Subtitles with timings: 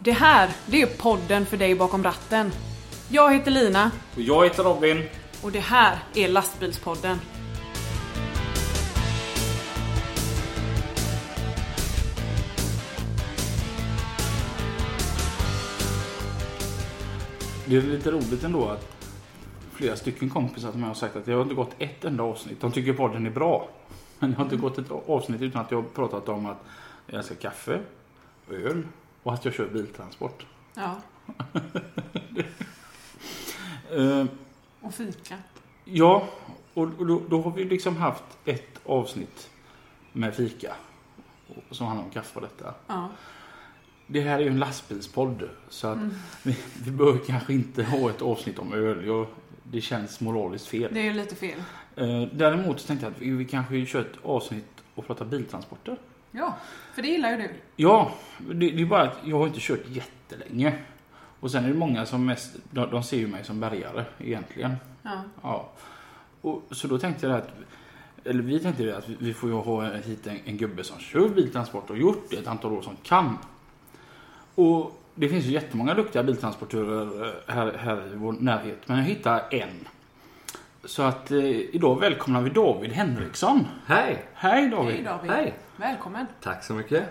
[0.00, 2.52] Det här, det är podden för dig bakom ratten.
[3.08, 5.02] Jag heter Lina Och jag heter Robin.
[5.42, 7.18] och det här är Lastbilspodden.
[17.66, 18.96] Det är lite roligt ändå att
[19.72, 22.60] flera stycken kompisar som jag har sagt att det har inte gått ett enda avsnitt.
[22.60, 23.68] De tycker podden är bra.
[24.18, 26.64] Men det har inte gått ett avsnitt utan att jag har pratat om att
[27.06, 27.80] jag älskar kaffe,
[28.50, 28.82] öl
[29.28, 30.46] och att jag kör biltransport.
[30.74, 30.96] Ja,
[33.90, 34.26] Eh,
[34.80, 35.36] och fika.
[35.84, 36.28] ja,
[36.74, 39.50] och och då, då har vi liksom haft ett avsnitt
[40.12, 40.74] med fika.
[41.70, 42.74] Som handlar om kaffe och detta.
[42.86, 43.08] Ja.
[44.06, 45.48] Det här är ju en lastbilspodd.
[45.68, 45.98] Så att
[46.42, 49.06] vi, vi bör kanske inte ha ett avsnitt om öl.
[49.06, 49.26] Jag,
[49.62, 50.94] det känns moraliskt fel.
[50.94, 51.62] Det är ju lite fel.
[51.96, 55.96] Eh, däremot så tänkte jag att vi, vi kanske kör ett avsnitt och pratar biltransporter.
[56.38, 56.56] Ja,
[56.94, 57.50] för det gillar ju du.
[57.76, 60.74] Ja, det, det är bara att jag har inte kört jättelänge.
[61.40, 64.76] Och sen är det många som mest, de, de ser ju mig som bärgare egentligen.
[65.02, 65.22] Ja.
[65.42, 65.70] Ja.
[66.40, 67.48] Och, så då tänkte jag att,
[68.24, 71.90] eller vi tänkte att vi, får ju ha hit en, en gubbe som kör biltransport
[71.90, 73.38] och gjort det ett antal år som kan.
[74.54, 79.04] Och det finns ju jättemånga duktiga biltransportörer eh, här, här i vår närhet, men jag
[79.04, 79.88] hittar en.
[80.84, 83.66] Så att eh, idag välkomnar vi David Henriksson.
[83.86, 84.24] Hej!
[84.34, 84.94] Hej David!
[84.94, 85.30] Hej David.
[85.30, 85.54] Hej!
[85.76, 86.26] Välkommen.
[86.42, 87.04] Tack så mycket.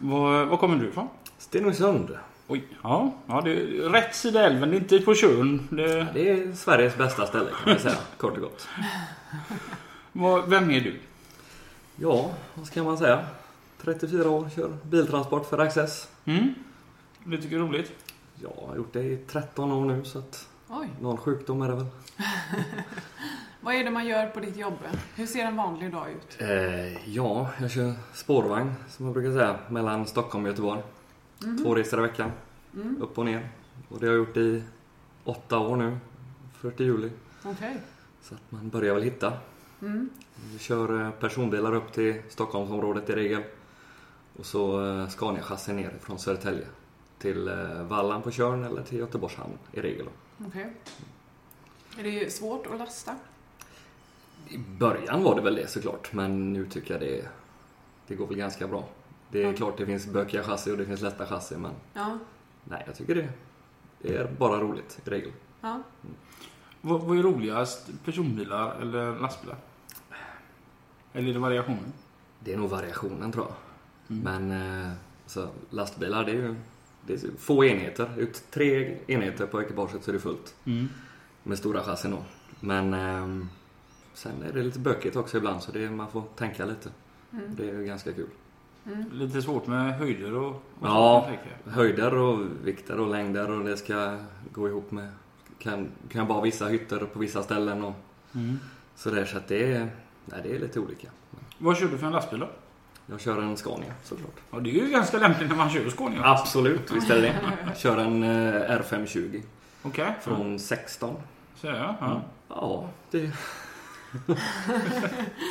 [0.00, 1.08] Var, var kommer du ifrån?
[1.38, 2.18] Stenungsund.
[2.48, 5.68] Oj, ja, ja det är rätt sida älven, det är inte på Tjörn.
[5.70, 8.68] Det, Det är Sveriges bästa ställe kan man säga, kort och gott.
[10.12, 11.00] vad, vem är du?
[11.96, 13.26] Ja, vad ska man säga?
[13.82, 16.08] 34 år, kör biltransport för Access.
[16.24, 16.54] Mm?
[17.24, 17.92] Det tycker jag är roligt.
[18.42, 21.74] Jag har gjort det i 13 år nu så att Oj, någon sjukdom är det
[21.74, 21.86] väl.
[23.60, 24.78] vad är det man gör på ditt jobb?
[25.14, 26.36] Hur ser en vanlig dag ut?
[26.40, 30.82] Eh, ja, jag kör spårvagn som man brukar säga mellan Stockholm och Göteborg.
[31.62, 32.30] Två resor i veckan,
[33.00, 33.48] upp och ner.
[33.88, 34.62] Och det har jag gjort i
[35.24, 35.98] åtta år nu,
[36.52, 37.10] 40 juli.
[37.44, 37.80] Okej.
[38.22, 39.32] Så att man börjar väl hitta.
[39.82, 40.08] Mm.
[40.52, 43.42] Vi kör eh, personbilar upp till Stockholmsområdet i regel.
[44.38, 46.66] Och så eh, Scania-chassi ner från Södertälje
[47.18, 50.06] till eh, Vallan på Tjörn eller till Göteborgs hamn i regel.
[50.46, 50.72] Okej.
[51.98, 53.14] Är det svårt att lasta?
[54.48, 57.28] I början var det väl det såklart, men nu tycker jag det,
[58.06, 58.88] det går väl ganska bra.
[59.30, 59.52] Det är Ja.
[59.56, 62.18] klart det finns bökiga chassi och det finns lätta chassi, men Ja.
[62.64, 63.28] nej, jag tycker det,
[64.02, 65.32] det är bara roligt i regel.
[65.60, 65.82] Ja.
[66.80, 67.90] Vad, vad är roligast?
[68.04, 69.56] Personbilar eller lastbilar?
[71.12, 71.92] Eller är det variationen?
[72.40, 73.54] Det är nog variationen tror jag.
[74.16, 74.46] Mm.
[74.48, 74.92] Men eh,
[75.26, 76.56] så lastbilar, det är ju det är
[77.38, 78.10] få enheter.
[78.18, 80.54] Ut tre enheter på ekipaget så är det fullt.
[80.64, 80.88] Mm.
[81.42, 82.18] Med stora chassin då.
[82.60, 83.48] Men ehm,
[84.14, 86.88] sen är det lite bökigt också ibland så det, man får tänka lite.
[87.32, 87.54] Mm.
[87.56, 88.28] Det är ganska kul.
[89.12, 91.26] Lite svårt med höjder och, och Ja.
[91.28, 91.74] sånt.
[91.76, 94.18] Höjder och vikter och längder och det ska
[94.52, 95.08] gå ihop med...
[95.58, 97.94] Kan, kan vara vissa hytter på vissa ställen och
[98.34, 98.58] Mm.
[98.96, 99.88] sådär så att det är,
[100.24, 101.08] nej, det är lite olika.
[101.58, 102.48] Vad kör du för en lastbil då?
[103.06, 104.34] Jag kör en Scania såklart.
[104.50, 106.20] Ja, det är ju ganska lämpligt när man kör Scania.
[106.24, 107.34] Absolut, visst är det.
[107.66, 109.42] Jag kör en eh, R520
[109.82, 110.14] Okej.
[110.22, 111.16] från 16.
[111.60, 112.22] Så ja, ja.
[112.48, 113.18] Ja, det...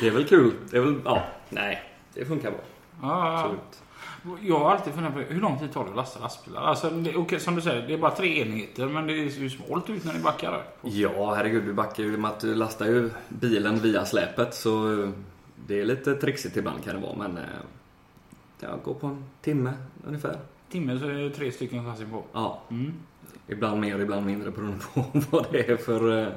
[0.00, 0.52] det är väl kul.
[0.70, 1.82] Det är väl, ja, nej,
[2.14, 2.60] det funkar bra.
[3.02, 3.38] ja.
[3.38, 3.82] Absolut.
[4.40, 6.62] Jag har alltid funderat på hur lång tid tar det att lasta lastbilar?
[6.62, 9.50] Alltså, det, okej, som du säger, det är bara tre enheter men det ser ju
[9.50, 10.62] smalt ut när ni backar.
[10.82, 14.72] Ja, herregud, du backar ju med att du lastar ju bilen via släpet så
[15.66, 17.44] det är lite trixigt ibland kan det vara men eh,
[18.60, 19.72] ja, gå på en timme
[20.06, 20.38] ungefär.
[20.68, 22.24] Timme så är det tre stycken chassin på.
[22.32, 22.92] Ja, Mm.
[23.48, 26.32] ibland mer, ibland mindre beroende på vad det är för eh,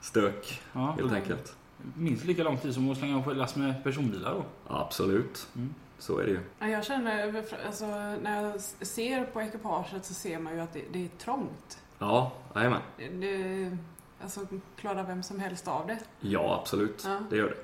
[0.00, 0.94] stök Ja.
[0.98, 1.56] helt enkelt.
[1.94, 4.44] Minst lika lång tid som att slänga på ett lass med personbilar då.
[4.74, 5.74] Absolut, Mm.
[5.98, 6.40] så är det ju.
[6.58, 7.86] Ja, Jag känner, alltså,
[8.22, 11.78] när jag ser på ekipaget så ser man ju att det, det är trångt.
[11.98, 12.80] Ja, jajamän.
[12.96, 13.76] Det, det,
[14.22, 14.40] alltså,
[14.76, 15.98] klarar vem som helst av det?
[16.20, 17.02] Ja, absolut.
[17.06, 17.18] Ja.
[17.30, 17.56] Det gör det.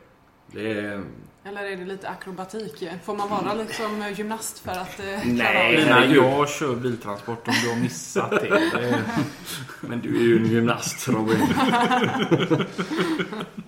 [0.46, 1.04] Det är...
[1.46, 2.88] Eller är det lite akrobatik?
[3.04, 5.76] Får man vara liksom gymnast för att eh, Nej.
[5.76, 9.04] Lina, jag kör biltransport om du har missat det.
[9.80, 11.36] Men du är ju en gymnast, Robin.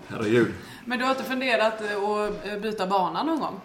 [0.08, 0.52] Herregud.
[0.84, 3.60] Men du har inte funderat eh, att eh, byta bana någon gång?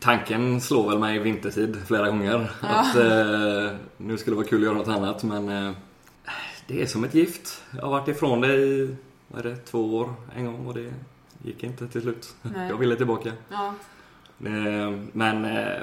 [0.00, 2.50] Tanken slår väl mig vintertid flera gånger.
[2.62, 2.68] Ja.
[2.68, 5.72] Att eh, nu skulle det vara kul att göra något annat, men eh,
[6.66, 7.62] det är som ett gift.
[7.70, 8.96] Jag har varit ifrån det i,
[9.28, 10.92] vad är det, två år en gång och det
[11.42, 12.34] gick inte till slut.
[12.42, 12.68] Nej.
[12.68, 13.32] Jag ville tillbaka.
[13.48, 13.74] Ja.
[14.44, 15.82] Eh, men eh,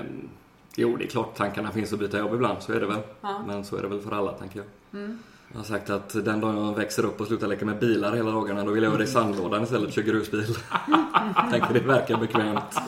[0.76, 3.02] jo, det är klart tankarna finns att byta jobb ibland, så är det väl.
[3.22, 3.44] Ja.
[3.48, 4.68] Men så är det väl för alla, tänker jag.
[5.02, 5.20] Mm.
[5.52, 8.32] Jag har sagt att den dagen jag växer upp och slutar leka med bilar hela
[8.32, 10.56] dagarna, då vill jag vara i sandlådan istället köra grusbil.
[11.52, 12.76] Tänker det verkar bekvämt.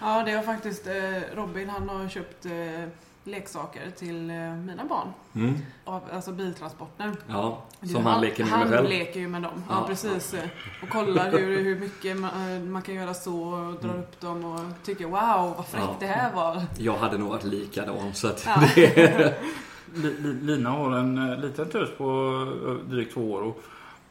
[0.00, 2.46] Ja, det har faktiskt eh, Robin, han har köpt
[3.24, 5.08] leksaker till eh, mina barn.
[5.34, 5.54] Mm.
[5.84, 7.12] Av, alltså biltransporter.
[7.28, 8.88] Ja, Du, som han leker nu med Han själv.
[8.88, 9.86] leker ju med dem, ja, Ja.
[9.86, 10.34] precis.
[10.82, 14.44] Och kollar hur, hur mycket man, eh, man kan göra så och drar upp dem
[14.44, 15.96] och tycker wow vad fräckt Ja.
[16.00, 16.62] det här var.
[16.78, 18.62] Jag hade nog varit likadan så att Ja.
[18.74, 19.34] det...
[19.94, 22.04] Li- Li- Lina har en eh, liten tös på
[22.90, 23.62] drygt två år och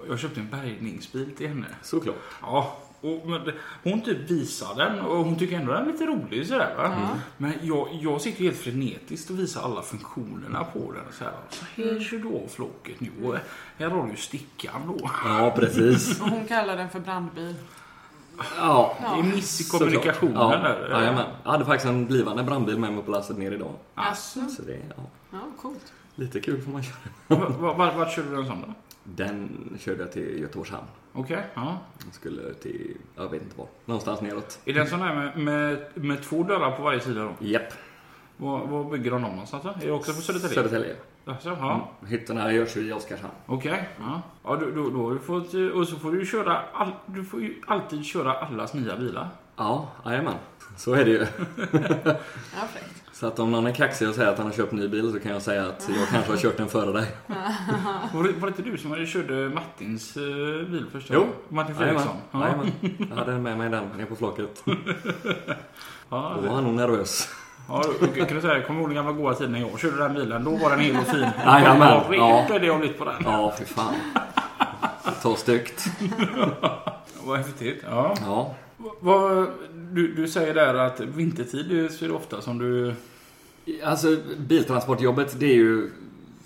[0.09, 1.65] jag köpte en bärgningsbil till henne.
[1.81, 2.15] Såklart.
[2.41, 3.51] Ja, och, men,
[3.83, 6.83] hon typ visar den och hon tycker ändå den är lite rolig sådär va.
[6.83, 7.09] Ja.
[7.37, 11.03] Men jag, jag sitter ju helt frenetiskt och visar alla funktionerna på den.
[11.17, 13.35] Så här, så här kör du av flocket nu och
[13.77, 15.09] här har du stickan då.
[15.25, 16.21] Ja, precis.
[16.21, 17.55] Och hon kallar den för brandbil.
[18.57, 20.49] Ja, Det är miss i kommunikationen ja.
[20.57, 20.89] där.
[20.89, 21.25] Jajamän.
[21.43, 23.73] Jag hade faktiskt en blivande brandbil med mig på lasset ner idag.
[23.95, 25.93] Alltså, Så det ja, Ja, coolt.
[26.15, 26.95] lite kul får man köra.
[27.27, 28.73] vart var, var, vart körde du en sån då?
[29.03, 29.49] Den
[29.79, 30.85] körde jag till Göteborgs hamn.
[31.13, 31.77] Okej, ja.
[32.05, 34.59] Jag skulle till, jag vet inte var, någonstans neråt.
[34.65, 37.45] Är det en sån här med, med, med två dörrar på varje sida då?
[37.45, 37.73] Japp,
[38.37, 39.69] Var, var bygger de dem någonstans då?
[39.69, 40.55] Är det också på Södertälje?
[40.55, 40.95] Södertälje.
[41.25, 41.89] Alltså, ja.
[42.07, 43.33] Hytterna görs ju i Oskarshamn.
[43.45, 43.89] Okej.
[43.99, 44.21] Ja.
[44.43, 45.03] Ja, då, då, då
[45.79, 49.29] och så får du köra all, du får ju alltid köra allas nya bilar.
[49.61, 50.33] Ja, jajamän.
[50.77, 51.25] Så är det ju.
[53.13, 55.19] Så att om någon är kaxig och säger att han har köpt ny bil så
[55.19, 57.07] kan jag säga att jag kanske har kört den före dig.
[58.13, 60.23] Var det, var det inte du som körde Martins eh,
[60.69, 61.07] bil först?
[61.13, 61.25] Jo.
[61.49, 61.75] Martin.
[61.75, 62.15] Fredriksson?
[62.31, 62.39] Ja.
[62.43, 62.71] Jajamän.
[63.09, 64.63] Jag hade med mig den ner på flocket.
[66.09, 67.29] Ja, Då var han nog nervös.
[67.69, 67.83] ja,
[68.15, 70.13] då kan du säga, jag kommer ihåg den gamla goda tiden när jag körde den
[70.13, 70.43] bilen.
[70.43, 71.25] Då var den hel och fin.
[71.45, 71.79] Jajamän.
[72.07, 72.45] Vad Ja.
[72.49, 73.15] rent det har blivit på den.
[73.25, 73.93] Ja, fy fan.
[75.21, 75.85] Ta styggt.
[77.23, 77.83] Vad häftigt.
[77.89, 78.15] Ja.
[78.25, 78.55] Ja.
[78.99, 79.47] Vad,
[79.91, 82.93] du, du säger där att vintertid är det ofta som du...
[83.83, 85.91] Alltså biltransportjobbet det är ju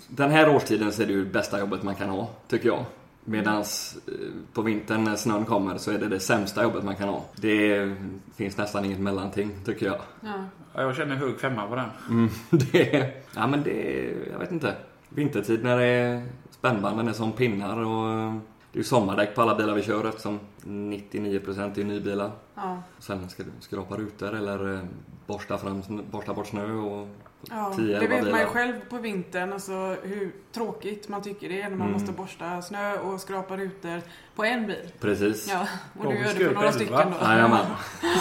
[0.08, 2.84] Den här årstiden så är det ju bästa jobbet man kan ha, tycker jag.
[3.24, 4.12] Medans eh,
[4.52, 7.24] på vintern när snön kommer så är det det sämsta jobbet man kan ha.
[7.36, 7.92] Det
[8.36, 9.98] finns nästan inget mellanting, tycker jag.
[10.20, 10.44] Ja.
[10.74, 11.88] Ja, jag känner hög femma på den.
[12.10, 14.74] Mm, det ja men det är, jag vet inte.
[15.08, 18.32] Vintertid när det är spännbanden är som pinnar och
[18.76, 22.30] det är ju sommardäck på alla bilar vi kör eftersom 99% är nybilar.
[22.54, 22.82] Ja.
[22.98, 24.80] Sen ska du skrapa rutor eller eh,
[25.26, 27.08] borsta, fram, borsta bort snö och
[27.50, 31.48] Ja, 10, det 11 vet man ju själv på vintern, alltså hur tråkigt man tycker
[31.48, 31.92] det är när man Mm.
[31.92, 34.00] måste borsta snö och skrapa rutor
[34.34, 34.88] på en bil.
[35.00, 35.48] Precis.
[35.50, 35.66] Ja,
[35.98, 37.26] och du gör det på några stycken då.
[37.26, 37.66] Jajamän.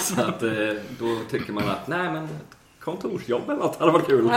[0.01, 0.49] Så att eh,
[0.99, 2.27] då tycker man att nej men
[2.85, 4.31] kontorsjobb eller något hade varit kul.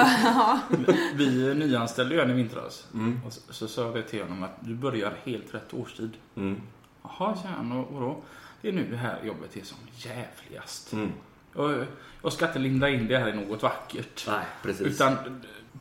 [1.15, 2.87] Vi nyanställde ju en i vintras.
[2.95, 3.21] Mm.
[3.27, 6.11] Och så, så sa jag det till honom att du börjar helt rätt årstid.
[6.37, 6.61] Mm.
[7.03, 7.73] Jaha, sa han.
[7.73, 8.23] Och, och då?
[8.61, 10.93] Det är nu det här jobbet är som jävligast.
[10.93, 11.13] Mm.
[11.57, 11.87] Jag,
[12.23, 14.25] jag ska inte linda in det här i något vackert.
[14.27, 14.87] Nej, precis.
[14.87, 15.17] Utan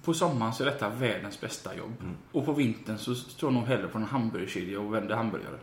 [0.04, 1.94] på sommaren så är detta världens bästa jobb.
[2.02, 2.16] Mm.
[2.32, 5.58] Och på vintern så står jag nog hellre på en hamburgerkedja och vänder hamburgare.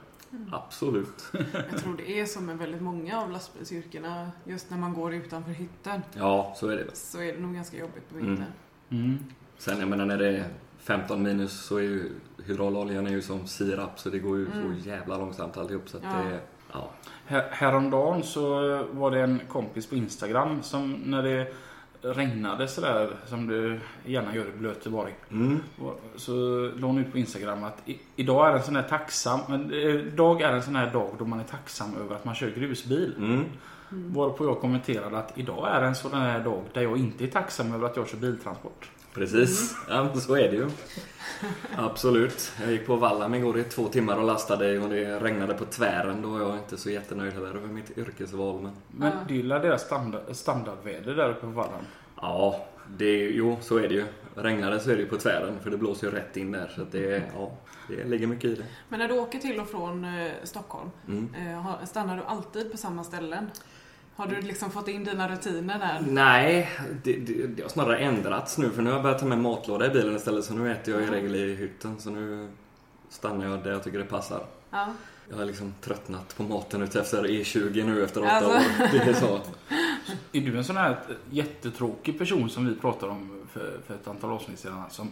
[0.52, 1.25] Absolut.
[1.70, 5.50] Jag tror det är som med väldigt många av lastbilsyrkena, just när man går utanför
[5.52, 6.96] hytten, Ja, så är det.
[6.96, 8.44] så är det nog ganska jobbigt på vintern.
[8.90, 9.19] Mm.
[9.58, 10.44] Sen jag menar när det är
[10.78, 12.10] 15 minus så är ju
[12.46, 14.82] hydrauloljan är ju som sirap så det går ju Mm.
[14.82, 16.10] så jävla långsamt alltihop så att Ja.
[16.19, 16.40] det
[16.72, 16.90] ja.
[17.26, 18.42] Här, häromdagen så
[18.92, 21.52] var det en kompis på Instagram som när det
[22.04, 23.80] regnade sådär som det
[24.10, 25.14] gärna gör i Blöteborg.
[25.30, 25.60] Mm.
[26.16, 26.32] Så
[26.76, 27.82] la hon ut på Instagram att
[28.16, 31.24] idag är en sån här tacksam, men eh, idag är en sån här dag då
[31.24, 33.14] man är tacksam över att man kör grusbil.
[33.18, 33.44] Mm.
[33.88, 37.74] Varpå jag kommenterade att idag är en sån här dag där jag inte är tacksam
[37.74, 38.90] över att jag kör biltransport.
[39.14, 40.70] Precis, ja, men så är det ju.
[41.77, 42.53] Absolut.
[42.62, 46.22] Jag gick på Vallam igår i två timmar och lastade och det regnade på tvären.
[46.22, 48.62] Då var jag inte så jättenöjd heller över mitt yrkesval.
[48.62, 49.19] Men Men Ja.
[49.29, 51.86] det är ju deras standard, standardväder där uppe på Vallan.
[52.17, 52.65] ja,
[52.98, 54.05] det är, jo så är det ju.
[54.34, 56.72] Regnar det så är det ju på tvären för det blåser ju rätt in där.
[56.77, 57.53] Så att det, ja,
[57.88, 58.65] det ligger mycket i det.
[58.88, 61.34] Men när du åker till och från eh, Stockholm, Mm.
[61.34, 63.50] eh, stannar du alltid på samma ställen?
[64.16, 66.04] Har du liksom fått in dina rutiner där?
[66.12, 66.70] Nej,
[67.02, 69.86] det, det, det har snarare ändrats nu för nu har jag börjat ta med matlåda
[69.86, 72.48] i bilen istället så nu äter jag i regel i hytten så nu
[73.08, 74.44] stannar jag där jag tycker det passar.
[74.70, 74.86] Ja.
[75.30, 78.50] Jag har liksom tröttnat på maten ute efter E20 nu efter åtta Alltså.
[78.50, 78.88] år.
[78.92, 79.40] Det är så.
[80.32, 80.98] Är du en sån här
[81.30, 85.10] jättetråkig person som vi pratade om för, för ett antal avsnitt sedan som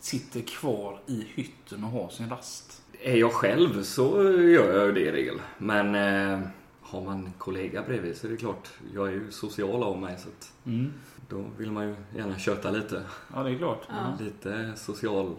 [0.00, 2.82] sitter kvar i hytten och har sin rast?
[3.02, 5.40] Är jag själv så gör jag det i regel.
[5.58, 6.40] Men eh,
[6.92, 10.28] har man kollega bredvid så är det klart, jag är ju social av mig så
[10.28, 10.92] att Mm.
[11.28, 13.02] då vill man ju gärna köta lite.
[13.34, 13.82] Ja, det är klart.
[13.88, 14.24] Ja.
[14.24, 15.36] Lite social.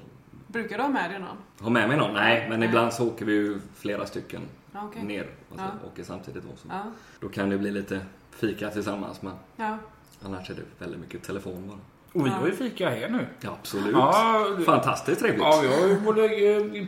[0.47, 1.37] Brukar du ha med dig någon?
[1.59, 2.13] Ha med mig någon?
[2.13, 2.69] Nej, men Nej.
[2.69, 4.41] ibland så åker vi ju flera stycken
[4.71, 5.03] Ja, okej.
[5.03, 5.27] ner.
[5.51, 5.87] Alltså Ja.
[5.87, 6.49] åker samtidigt då.
[6.57, 6.67] Så.
[6.69, 6.81] Ja.
[7.19, 7.99] Då kan det bli lite
[8.31, 9.77] fika tillsammans men Ja.
[10.25, 11.79] annars är det väldigt mycket telefon bara.
[12.21, 13.27] Och vi har ju fika här nu.
[13.41, 13.91] Ja, absolut.
[13.93, 15.41] Ja, det- Fantastiskt trevligt.
[15.43, 16.87] Ja, vi har ju både eh,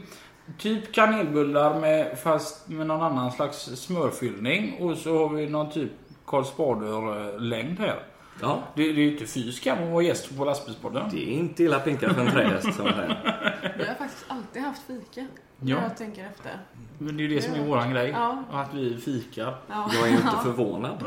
[0.57, 4.77] typ kanelbullar med, fast med någon annan slags smörfyllning.
[4.79, 5.91] Och så har vi någon typ
[6.25, 7.99] Karl Spader-längd här.
[8.41, 11.09] Ja, Det, det är ju inte fy skam att vara gäst på lastbilspodden.
[11.11, 13.73] det är inte illa pinkat för en trähäst som säger.
[13.77, 15.27] Vi har faktiskt alltid haft fika.
[15.59, 15.77] Ja.
[15.83, 16.51] Jag tänker efter.
[16.97, 18.09] Men det är ju det som är våran grej.
[18.09, 18.43] Ja.
[18.51, 19.55] Att vi fikar.
[19.67, 19.89] Ja.
[19.93, 21.03] Jag är ju inte förvånad.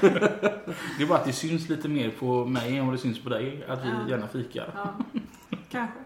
[0.00, 3.28] Det är bara att det syns lite mer på mig än vad det syns på
[3.30, 3.64] dig.
[3.68, 4.10] Att vi Ja.
[4.10, 4.70] gärna fikar.
[4.74, 4.94] Ja.
[5.70, 5.98] Kanske.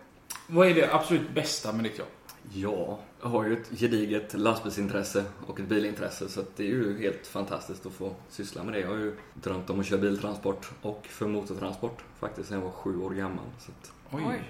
[0.47, 2.09] Vad är det absolut bästa med ditt jobb?
[2.53, 7.27] Ja, jag har ju ett gediget lastbilsintresse och ett bilintresse så det är ju helt
[7.27, 8.81] fantastiskt att få syssla med det.
[8.81, 12.73] Jag har ju drömt om att köra biltransport och för motortransport faktiskt sen jag var
[12.73, 13.45] sju år gammal.
[13.59, 14.43] Så att Oj.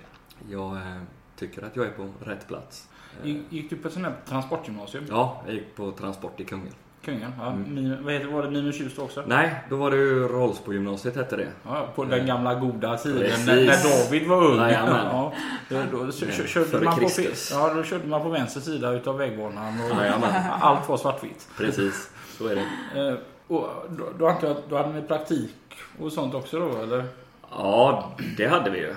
[0.50, 1.02] Jag eh,
[1.36, 2.88] tycker att jag är på rätt plats.
[3.24, 5.04] Eh, Gick, du på ett sånt här transportgymnasium?
[5.08, 6.74] Ja, jag gick på transport i Kungälv.
[7.04, 7.32] Kungen?
[7.38, 7.46] Ja.
[7.46, 7.74] Mm.
[7.74, 8.50] Min, vad heter var det?
[8.50, 9.24] Minus Tjust också?
[9.26, 11.48] Nej, då var det ju Rollsbogymnasiet hette det.
[11.64, 13.46] Ja, på den gamla goda tiden Precis.
[13.46, 14.58] när, när David var ung.
[14.58, 15.32] Ja,
[15.92, 17.08] då, kö- körde man på,
[17.50, 20.30] ja, då körde man på vänster sida utav vägbanan och Jajamän.
[20.60, 21.48] allt var svartvitt.
[21.56, 23.08] Precis, så är det.
[23.08, 23.14] Eh,
[23.56, 25.54] och då, då, antar jag att- då hade ni praktik
[26.00, 27.04] och sånt också då eller?
[27.50, 28.94] Ja, det hade vi ju.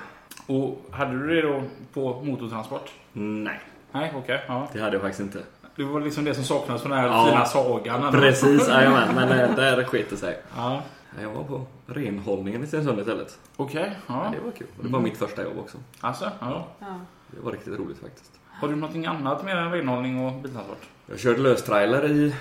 [0.47, 1.63] Och hade du det då
[1.93, 2.91] på motortransport?
[3.13, 3.59] Nej,
[3.91, 4.43] Nej, okej.
[4.47, 4.67] ja.
[4.73, 5.39] det hade jag faktiskt inte.
[5.75, 7.25] Det var liksom det som saknades från den här Ja.
[7.29, 8.11] fina sagan.
[8.11, 9.15] Precis, jajamän.
[9.15, 10.37] Men eh, där sket det sig.
[10.57, 10.81] Ja.
[11.21, 13.39] Jag var på renhållningen i Stenungsund istället.
[13.55, 14.29] Okej, ja.
[14.33, 14.67] Det var kul.
[14.77, 15.77] Och det var mitt första jobb också.
[15.99, 16.67] Alltså, ja.
[16.79, 16.99] Ja.
[17.31, 18.39] Det var riktigt roligt faktiskt.
[18.47, 20.89] Har du någonting annat mer än renhållning och biltransport?
[21.05, 22.35] Jag körde löstrailer i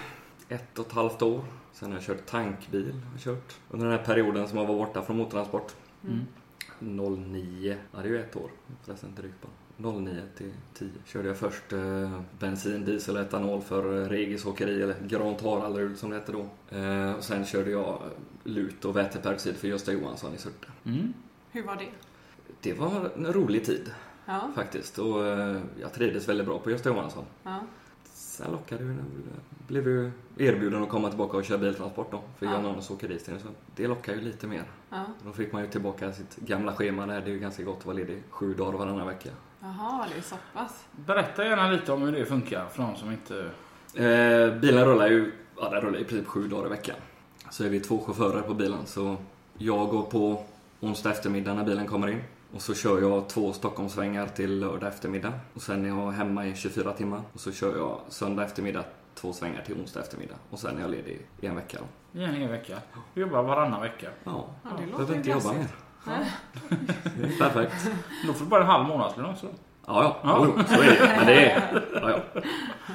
[0.49, 1.41] ett och ett halvt år.
[1.73, 2.93] Sen har jag kört tankbil.
[3.05, 5.75] Jag har kört under den här perioden som jag var borta från motortransport.
[6.05, 6.27] Mm.
[6.79, 8.51] 09, ja det är ju ett år
[8.85, 9.51] förresten drygt bara.
[9.77, 14.83] 09 till 10 körde jag först eh, bensin, diesel och etanol för eh, Regis åkeri,
[14.83, 16.47] eller Grant Haraldrud som det hette då.
[16.77, 17.99] Eh, och sen körde jag
[18.45, 20.67] lut och väteperoxid för Gösta Johansson i Surte.
[20.85, 21.13] Mm.
[21.51, 21.89] Hur var det?
[22.61, 23.91] Det var en rolig tid
[24.27, 24.51] Ja.
[24.55, 27.25] faktiskt och eh, jag trivdes väldigt bra på Gösta Johansson.
[27.43, 27.61] Ja.
[28.05, 28.97] Sen lockade ju,
[29.67, 32.53] blev ju erbjuden att komma tillbaka och köra biltransport då för Ja.
[32.53, 33.19] Jan Arnes åkeri.
[33.19, 33.31] Så
[33.77, 34.65] det lockar ju lite mer.
[34.91, 35.05] ja.
[35.25, 37.21] Då fick man ju tillbaka sitt gamla schema där.
[37.21, 39.31] Det är ju ganska gott att vara ledig sju dagar varannan vecka.
[39.65, 40.85] Jaha, det är så pass.
[40.93, 43.51] Berätta gärna lite om hur det funkar för de som inte...
[43.95, 46.97] Eh, bilen rullar ju, ja den rullar i princip sju dagar i veckan.
[47.51, 49.17] Så är vi två chaufförer på bilen så
[49.59, 50.45] jag går på
[50.81, 52.21] onsdag eftermiddag när bilen kommer in.
[52.55, 55.33] Och så kör jag två Stockholmssvängar till lördag eftermiddag.
[55.55, 57.21] Och sen är jag hemma i 24 timmar.
[57.33, 60.35] Och så kör jag söndag eftermiddag två svängar till onsdag eftermiddag.
[60.51, 61.79] Och sen är jag ledig i en vecka.
[62.13, 62.79] I en hel vecka.
[63.15, 64.09] Du jobbar varannan vecka.
[64.25, 65.67] Ja, Ja, det låter behöver inte jobba mer.
[67.39, 67.91] perfekt.
[68.27, 69.47] Då får du bara en halv månadslön också.
[69.87, 70.17] Ja, ja.
[70.23, 70.45] Ja.
[70.47, 71.15] Jo, så är det.
[71.17, 72.41] Men det är, ja, ja.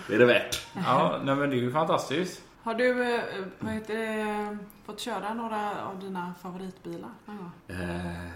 [0.08, 0.68] det är det värt.
[0.76, 2.42] Ja, nej, men det är ju fantastiskt.
[2.64, 3.22] Har du eh,
[3.60, 7.10] vad heter det, fått köra några av dina favoritbilar?
[7.26, 7.52] någon gång?
[7.68, 8.30] Eh,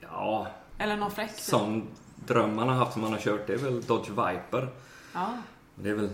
[0.00, 0.46] ja,
[0.78, 1.30] Eller någon fräck?
[1.30, 1.40] typ?
[1.40, 1.88] sån
[2.26, 4.68] dröm man har haft som man har kört det är väl Dodge Viper.
[5.14, 5.28] Ja.
[5.74, 6.10] Det är väl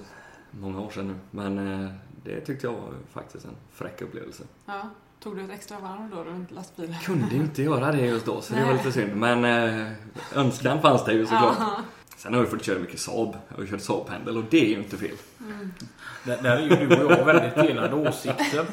[0.51, 1.15] många år sedan nu.
[1.31, 1.91] Men eh,
[2.25, 4.43] det tyckte jag var faktiskt en fräck upplevelse.
[4.67, 4.83] ja.
[5.23, 6.95] Tog du ett extra varv då runt lastbilen?
[7.05, 9.17] Kunde ju inte göra det just då, så det var lite synd.
[9.17, 9.93] Men eh,
[10.35, 11.57] önskan fanns det ju såklart.
[11.59, 11.77] Ja.
[12.17, 13.37] Sen har jag fått köra mycket Saab.
[13.49, 15.17] Jag har kört Saab-pendel och det är ju inte fel.
[16.25, 18.65] Där, där är ju du och jag väldigt delade åsikter.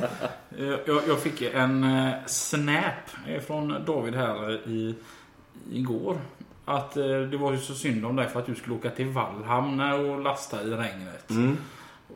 [0.58, 3.10] Eh, Jag, jag fick en eh, snap
[3.48, 4.96] från David här i,
[5.72, 6.18] igår.
[6.66, 9.08] Att eh, det var ju så synd om dig för att du skulle åka till
[9.08, 11.30] Vallhamn och lasta i regnet.
[11.30, 11.58] Mm.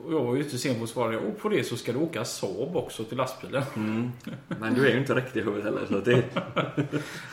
[0.05, 1.19] Och jag var ju inte sen på att svara.
[1.19, 3.63] Och på det så ska du åka Saab också till lastbilen.
[3.75, 4.11] Mm.
[4.47, 5.85] Men du är ju inte riktigt i huvudet heller.
[5.89, 6.23] Så det,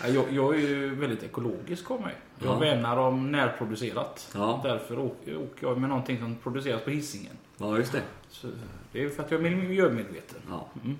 [0.03, 2.15] Ja, Jag, jag är ju väldigt ekologisk av mig.
[2.39, 2.59] Jag Ja.
[2.59, 4.31] värnar om närproducerat.
[4.35, 4.61] Ja.
[4.65, 7.33] Därför åker, åker jag med någonting som produceras på hissingen.
[7.59, 8.03] ja, just det.
[8.31, 8.49] Så
[8.93, 10.39] det är för att jag är miljömedveten.
[10.49, 10.69] Ja.
[10.85, 10.97] Mm.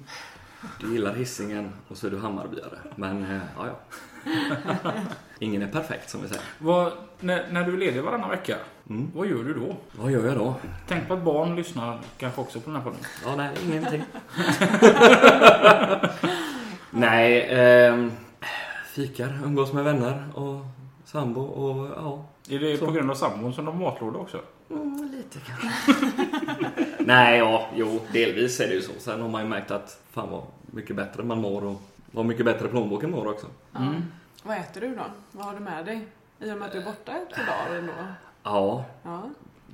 [0.81, 2.79] Du gillar hissingen och så är du Hammarbyare.
[2.97, 3.79] Men eh, ja, ja.
[5.39, 6.43] Ingen är perfekt som vi säger.
[6.59, 8.57] Vad, när, när du är ledig varannan vecka,
[8.91, 9.11] Mm.
[9.15, 9.77] vad gör du då?
[10.03, 10.55] Vad gör jag då?
[10.89, 13.01] Tänk på att barn lyssnar kanske också på den här podden.
[13.27, 14.03] Ja, nej, ingenting.
[16.91, 18.13] nej, ehm,
[18.87, 20.61] fikar, umgås med vänner och
[21.05, 22.87] sambo och ja, Är det Så.
[22.87, 24.41] på grund av sambon som de matlåda också?
[24.71, 25.95] mm, lite kanske.
[26.99, 28.93] nej, ja, jo, delvis är det ju så.
[28.99, 31.83] Sen har man ju märkt att fan vad mycket bättre man mår och
[32.15, 33.47] vad mycket bättre plånboken mår också.
[33.77, 34.03] Mm.
[34.43, 35.05] Vad äter du då?
[35.33, 36.07] Vad har du med dig?
[36.41, 37.93] I och med att du är borta ett par dagar ändå.
[38.43, 39.23] Ja, Ja.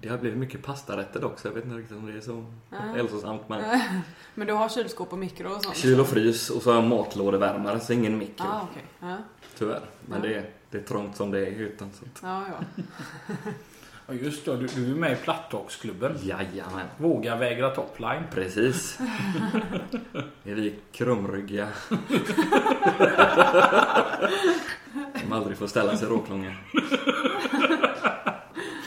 [0.01, 1.49] det har blivit mycket pastarätter också.
[1.49, 3.49] Jag vet inte riktigt om det är så hälsosamt.
[3.49, 3.81] Men
[4.35, 5.77] Men du har kylskåp och mikro och sånt?
[5.77, 8.47] kyl och frys och så har jag matlådevärmare så ingen mikro.
[8.49, 8.85] Ja, okej.
[9.01, 9.17] Ja.
[9.59, 9.81] Tyvärr.
[10.07, 12.83] Men det, är, det är trångt som det är i att- ja, ja.
[14.11, 16.13] Ja just det, du, du är med i Plattåksklubben.
[16.23, 16.87] Jajamän.
[16.97, 18.23] Våga vägra topline.
[18.35, 18.99] Precis.
[20.45, 21.69] är vi krumryggiga.
[25.21, 26.57] Som aldrig får ställa sig råklånga.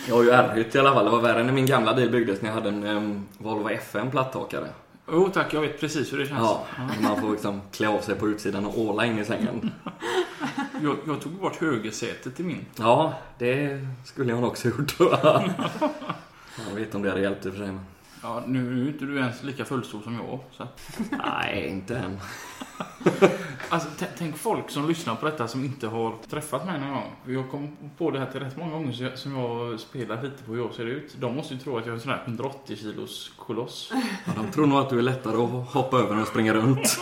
[0.08, 1.06] Jag har ju R-hytt i alla fall.
[1.06, 4.12] Det var värre när min gamla bil byggdes när jag hade en um, Volvo FM
[4.12, 4.68] platthakare.
[5.12, 6.40] Jo tack, jag vet precis hur det känns.
[6.40, 6.66] Ja,
[7.02, 9.72] man får liksom klä av sig på utsidan och åla in i sängen.
[10.82, 12.66] Jag, jag tog bort högersätet i min.
[12.76, 15.20] Ja, det skulle jag nog också gjort jag.
[16.68, 17.68] Jag vet inte om det hade hjälpt i och för sig.
[17.68, 17.86] Men...
[18.24, 20.40] Ja, nu är inte du ens lika fullstor som jag.
[20.52, 20.68] Så.
[21.26, 22.20] Nej, inte än.
[23.70, 27.12] Alltså, tänk folk som lyssnar på detta som inte har träffat mig någon gång.
[27.26, 30.44] Jag kom på det här till rätt många gånger så jag- som jag spelar lite
[30.44, 31.16] på hur jag ser ut.
[31.20, 33.92] De måste ju tro att jag är en sån här 180 kilos koloss.
[34.26, 37.00] Ja, de tror nog att du är lättare att hoppa över än att springa runt.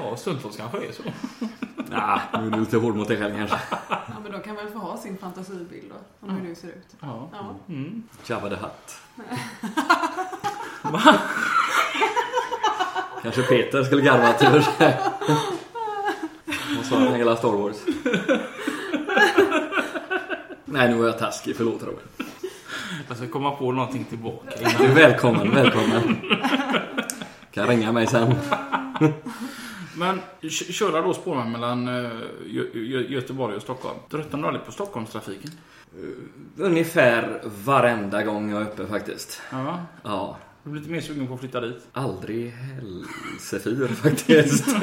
[0.00, 1.02] Ja, stundtals kanske är så.
[1.90, 3.56] Nej, nu är du lite hård mot dig själv kanske.
[4.08, 6.96] Ja, men de kan väl få ha sin fantasibild då, om hur du ser ut.
[7.00, 7.28] Ja.
[7.32, 7.54] Ja.
[7.68, 8.02] Mm.
[8.26, 8.96] Jabba the Hutt.
[10.92, 11.14] Va?
[13.22, 14.98] Kanske Peter skulle garva till för sig.
[16.78, 17.76] Och så hela Star Wars.
[20.64, 21.56] Nej, nu var jag taskig.
[21.56, 22.04] Förlåt Robert.
[23.08, 24.82] Jag ska komma på någonting tillbaka Du innan.
[24.90, 26.16] är välkommen, välkommen.
[27.52, 28.34] Kan ringa mig sen.
[29.98, 32.10] Men köra då spårvagn mellan eh,
[32.44, 33.98] Gö- Gö- Göteborg och Stockholm.
[34.10, 35.50] Tröttnar du aldrig på Stockholmstrafiken?
[36.56, 39.40] Ungefär varenda gång jag är uppe faktiskt.
[39.50, 39.80] Ja.
[40.02, 41.86] Ja, Du blir lite mer sugen på att flytta dit?
[41.92, 44.66] aldrig hälsefyr faktiskt.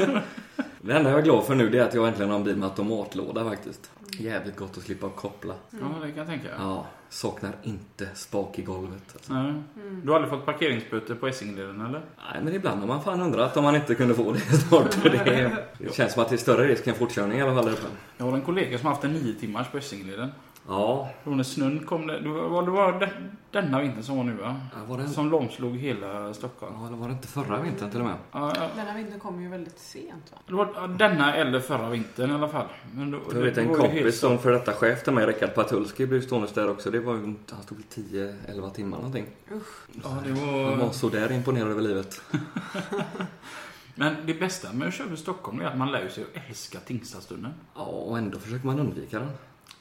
[0.86, 2.56] Det enda jag är glad för nu det är att jag äntligen har en bil
[2.56, 3.90] med automatlåda faktiskt.
[4.18, 5.54] Jävligt gott att slippa koppla.
[5.70, 6.48] Ja, det kan jag tänka.
[6.58, 9.02] Ja, saknar inte spak i golvet.
[9.12, 9.32] Alltså.
[9.32, 9.54] Nej.
[10.02, 12.00] Du har aldrig fått parkeringsböter på Essingeleden eller?
[12.32, 14.38] Nej, men ibland har man fan undrat om man inte kunde få det
[14.68, 14.94] snart.
[14.94, 17.72] För det, det känns som att det är större risk än fortkörning i alla fall.
[18.16, 20.28] Jag har en kollega som har haft en nio timmars på Essingeleden.
[20.68, 23.10] Ja, när snön kom, det, det var, det var den,
[23.50, 24.60] denna vintern som var nu va?
[24.72, 26.74] ja, var det, Som långslog hela Stockholm.
[26.80, 28.16] ja, eller var det inte förra vintern till och med?
[28.32, 28.68] Ja, ja.
[28.76, 30.38] Denna vintern kommer ju väldigt sent va?
[30.46, 32.66] Det var denna eller förra vintern i alla fall.
[32.94, 35.54] Men då, Jag vet det en var kompis som för detta chef till mig, Rickard
[35.54, 36.90] Patulski, blev stående där också.
[36.90, 38.00] Det var ju, han stod i
[38.46, 39.26] 10-11 timmar någonting.
[39.48, 39.54] Ja,
[40.02, 40.76] det Han var...
[40.76, 42.20] var så där imponerad över livet.
[43.94, 46.78] Men det bästa med att köra i Stockholm är att man lär sig att älska
[46.78, 47.54] Tingstadstunneln.
[47.74, 49.30] Ja, och ändå försöker man undvika den.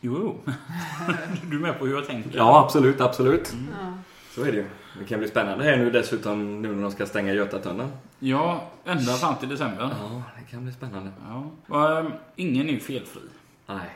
[0.06, 0.40] Jo.
[1.50, 2.38] Du är med på hur jag tänker?
[2.38, 3.54] Ja, absolut, absolut.
[3.72, 3.94] Ja.
[4.36, 4.66] Så är det ju.
[5.00, 7.92] Det kan bli spännande här nu dessutom, nu när de ska stänga Götatunneln.
[8.20, 9.90] Ja, ända fram till december.
[10.02, 11.12] Ja, det kan bli spännande.
[11.28, 11.52] Ja.
[11.68, 13.22] Och, ehm, ingen är ju felfri.
[13.68, 13.90] Nej.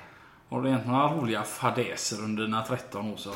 [0.50, 3.34] Har du egentligen några roliga fadäser under dina 13 år som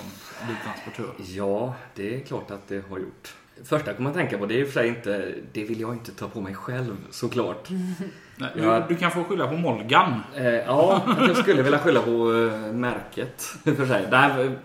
[0.47, 1.35] biltransportör?
[1.37, 3.35] Ja, det är klart att det har gjort.
[3.63, 6.27] Första kommer man tänka på, det är för sig inte, det vill jag inte ta
[6.27, 7.69] på mig själv såklart.
[8.41, 8.85] Nej, Ja.
[8.89, 10.13] du, kan få skylla på Molgan.
[10.35, 14.07] Eh, ja, jag skulle vilja skylla på eh, märket för sig.
[14.09, 14.57] Det här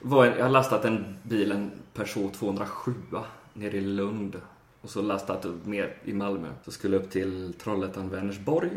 [0.00, 2.94] var, jag har lastat en bil, en Peugeot 207
[3.54, 4.40] nere i Lund.
[4.82, 6.48] Och så lastat upp mer i Malmö.
[6.64, 8.70] Så skulle jag upp till Trollhättan, Vänersborg.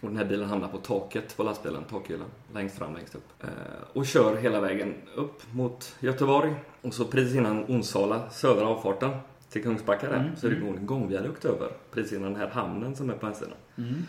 [0.00, 3.28] Och den här bilen hamnar på taket på lastbilen, takhyllan, längst fram, längst upp.
[3.42, 3.48] Eh,
[3.92, 6.54] och kör hela vägen upp mot Göteborg.
[6.82, 9.10] Och så precis innan Onsala, södra avfarten
[9.50, 11.72] till Kungsbacka där, Mm, så är det en gångviadukt över.
[11.90, 13.54] Precis innan den här hamnen som är på sidan.
[13.78, 14.06] Mm.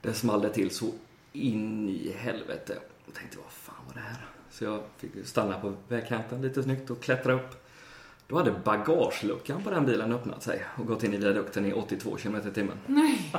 [0.00, 0.90] Det small det till så
[1.32, 2.78] in i helvete.
[3.06, 4.26] Jag tänkte, vad fan var det här?
[4.50, 7.66] Så jag fick stanna på vägkanten lite snyggt och klättra upp.
[8.26, 12.16] Då hade bagageluckan på den bilen öppnat sig och gått in i viadukten i 82
[12.16, 12.78] km i timmen.
[12.86, 13.32] Nej.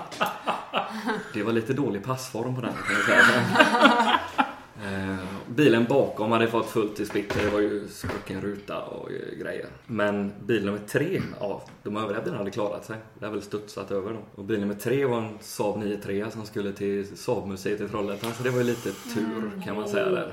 [1.33, 4.19] Det var lite dålig passform på den kan jag säga.
[5.49, 7.43] Bilen bakom hade fått fullt i splitter.
[7.43, 9.67] Det var ju sprucken ruta och grejer.
[9.85, 12.97] Men bil nummer tre, ja, de övriga bilarna hade klarat sig.
[13.19, 14.21] Det har väl studsat över dem.
[14.35, 18.33] Och bil nummer tre var en Saab 9-3 som skulle till Saab-museet i Trollhättan.
[18.33, 20.31] Så det var ju lite tur kan man säga där.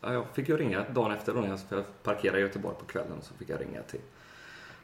[0.00, 3.18] Ja, jag fick ju ringa dagen efter då när jag parkerade i Göteborg på kvällen.
[3.22, 4.00] Så fick jag ringa till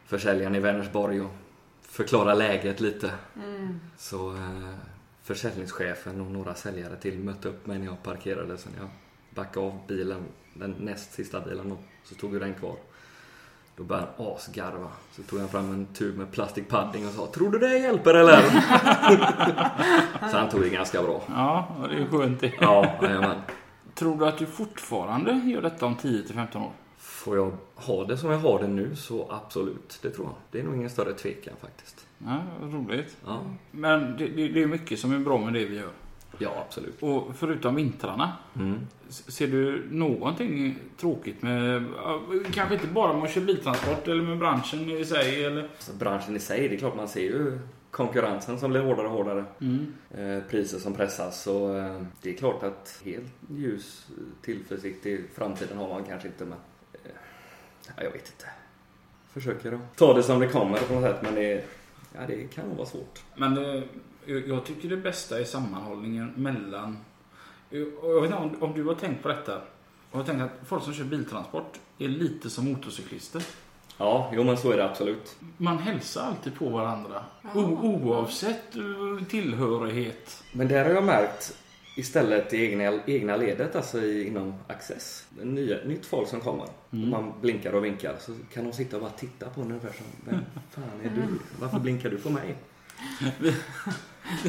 [0.06, 1.30] försäljaren i Vänersborg och
[1.82, 3.12] förklara läget lite.
[3.36, 3.80] Mm.
[3.98, 4.74] Så eh,
[5.22, 8.58] försäljningschefen och några säljare till mötte upp mig när jag parkerade.
[8.58, 8.88] Så när jag
[9.34, 12.76] backade av bilen, den näst sista bilen, och så stod ju den kvar.
[13.76, 14.88] Då började han asgarva.
[15.12, 18.14] Så tog han fram en tub med plastic padding och sa Tror du det hjälper
[18.14, 18.42] eller?
[20.30, 21.22] så han tog det ganska bra.
[21.28, 22.52] Ja, och det är skönt det.
[22.60, 23.36] Ja, jajamän.
[23.94, 26.72] Tror du att du fortfarande gör detta om 10-15 år?
[26.98, 30.34] Får jag ha det som jag har det nu så absolut, det tror jag.
[30.50, 32.06] Det är nog ingen större tvekan faktiskt.
[32.18, 33.16] Ja, roligt.
[33.26, 33.40] Ja,
[33.70, 35.90] Men det, det, det är mycket som är bra med det vi gör.
[36.42, 37.02] Ja absolut.
[37.02, 38.78] Och förutom vintrarna, Mm.
[39.08, 41.84] ser du någonting tråkigt med,
[42.52, 45.68] kanske inte bara med att köra biltransport eller med branschen i sig eller?
[45.78, 47.58] Så branschen i sig, det är klart man ser ju
[47.90, 49.44] konkurrensen som blir hårdare och hårdare.
[49.60, 49.92] Mm.
[50.10, 51.42] Eh, priser som pressas.
[51.42, 54.06] Så eh, det är klart att helt ljus
[54.42, 56.44] tillförsikt i framtiden har man kanske inte.
[56.44, 56.58] Men
[56.92, 57.10] eh,
[57.86, 58.46] ja, jag vet inte.
[59.32, 61.22] Försöker att ta det som det kommer på något sätt.
[61.22, 61.64] Men det,
[62.14, 63.22] ja, det kan nog vara svårt.
[63.36, 63.82] Men eh,
[64.26, 66.98] jag tycker det bästa är sammanhållningen mellan...
[67.70, 69.60] Jag vet inte om, om du har tänkt på detta.
[70.10, 73.42] Jag har tänkt att folk som kör biltransport är lite som motorcyklister.
[73.98, 75.36] Ja, jo men så är det absolut.
[75.56, 77.24] Man hälsar alltid på varandra.
[77.42, 77.50] Ja.
[77.54, 80.42] O- oavsett eh, tillhörighet.
[80.52, 81.56] Men där har jag märkt
[81.96, 85.26] istället i egna, egna ledet, alltså i, inom Access.
[85.42, 86.66] Nya, nytt folk som kommer.
[86.90, 87.10] Mm.
[87.10, 90.06] Man blinkar och vinkar så kan de sitta och bara titta på en ungefär som
[90.24, 91.22] Vem fan är du?
[91.60, 92.54] Varför blinkar du på mig?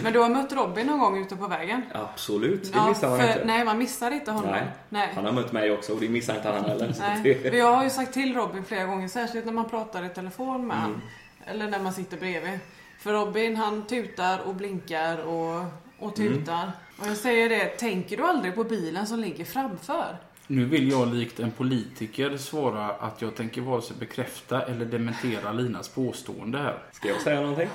[0.04, 1.82] Men du har mött Robin någon gång ute på vägen?
[1.94, 3.46] Absolut, det missar man för, inte.
[3.46, 4.52] Nej, man missar inte honom.
[4.52, 4.64] Nej.
[4.90, 5.12] nej.
[5.16, 6.96] Han har mött mig också och det missar inte han heller.
[7.00, 7.40] Nej.
[7.44, 10.68] det, jag har ju sagt till Robin flera gånger, särskilt när man pratar i telefon
[10.68, 10.90] med Mm.
[10.92, 11.02] han.
[11.46, 12.60] Eller när man sitter bredvid.
[13.00, 15.64] För Robin han tutar och blinkar och,
[16.00, 16.34] och Mm.
[16.34, 16.72] tutar.
[17.02, 20.18] Och jag säger det, tänker du aldrig på bilen som ligger framför?
[20.48, 25.52] Nu vill jag likt en politiker svara att jag tänker vare sig bekräfta eller dementera
[25.52, 26.78] Linas påstående här.
[26.92, 27.68] ska jag säga någonting?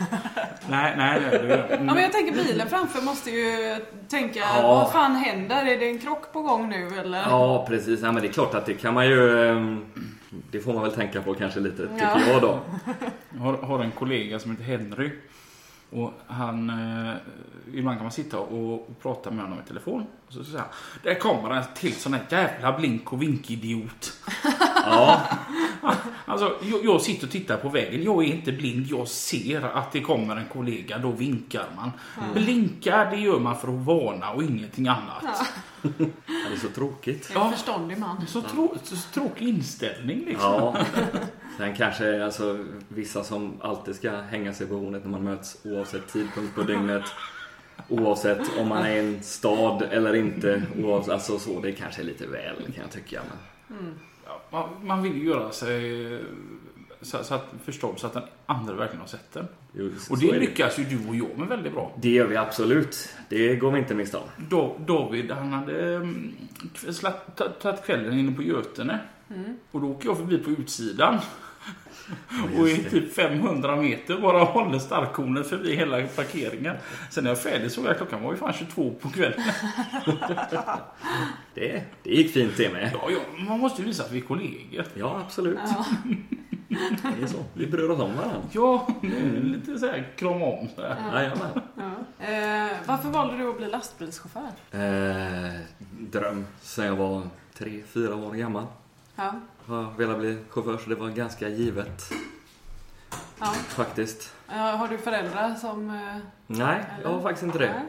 [0.71, 1.31] Nej, nej, nej.
[1.31, 3.77] Det, Ja, men jag tänker bilen framför måste ju
[4.09, 4.63] tänka, Ja.
[4.63, 5.67] vad fan händer?
[5.67, 7.19] Är det en krock på gång nu eller?
[7.19, 8.01] Ja, precis.
[8.03, 9.49] Ja, men det är klart att det kan man ju...
[9.49, 9.85] ehm,
[10.51, 12.21] Det får man väl tänka på kanske lite, tycker Ja.
[12.33, 12.59] jag då.
[13.31, 15.11] Jag har, har en kollega som heter Henry.
[15.91, 17.15] Och han, eh,
[17.75, 20.07] ibland kan man sitta och, och prata med honom i telefon.
[20.27, 20.69] Och så säger han,
[21.03, 24.13] där kommer en till sån här jävla blink och vinkidiot.
[24.91, 25.21] Ja,
[26.29, 28.03] Alltså, jag, jag sitter och tittar på vägen.
[28.03, 28.87] Jag är inte blind.
[28.87, 30.99] Jag ser att det kommer en kollega.
[30.99, 31.91] Då vinkar man.
[32.35, 35.25] Blinkar, det gör man för att varna och ingenting annat.
[35.83, 37.29] det är så tråkigt.
[37.33, 38.27] Det är en förståndig man.
[38.27, 40.53] Så, trå, så tråkig inställning liksom.
[40.53, 40.77] Ja.
[41.59, 46.09] Sen kanske alltså, vissa som alltid ska hänga sig på hornet när man möts oavsett
[46.13, 47.03] tidpunkt på dygnet.
[47.89, 50.63] Oavsett om man är i en stad eller inte.
[50.83, 53.21] Oavsett, alltså så, det kanske är lite väl kan jag tycka.
[53.69, 53.95] Men,
[54.27, 56.21] Ja, man, man vill ju göra sig
[57.03, 59.49] så, så att, förstådd så att den andra verkligen har sett den.
[59.73, 61.93] jo, så Och det lyckas ju du och jag med väldigt bra.
[61.97, 63.09] Det gör vi absolut.
[63.29, 64.29] Det går vi inte miste om.
[64.51, 66.33] Da- David han hade mm,
[67.61, 68.99] tagit kvällen inne på Götene.
[69.71, 71.19] Och då åker jag förbi på utsidan.
[72.59, 76.77] Och i typ 500 meter bara håller starkkornet förbi hela parkeringen.
[77.11, 79.41] Sen när jag är färdig såg jag klockan var ju fan 22 på kvällen.
[81.55, 82.91] Det, det gick fint det med.
[82.95, 84.85] Ja, ja, man måste ju visa att vi är kollegor.
[84.95, 85.59] Ja, absolut.
[85.65, 85.85] Ja.
[87.19, 87.45] Det är så.
[87.55, 88.43] Vi bryr oss om varandra.
[88.53, 88.87] Ja,
[89.43, 90.97] lite så här krama om så här.
[91.15, 91.61] Jajamän.
[91.77, 92.27] Ja.
[92.27, 94.51] Eh, varför valde du att bli lastbilschaufför?
[94.71, 97.23] Eh, dröm sen jag var
[97.55, 98.67] tre, fyra år gammal.
[99.17, 99.35] Ja.
[99.69, 102.13] Har velat bli chaufför så det var ganska givet
[103.39, 103.47] ja.
[103.47, 104.35] faktiskt.
[104.47, 105.91] Har du föräldrar som...
[105.91, 107.73] eh, Nej, jag har faktiskt inte det.
[107.73, 107.83] nej?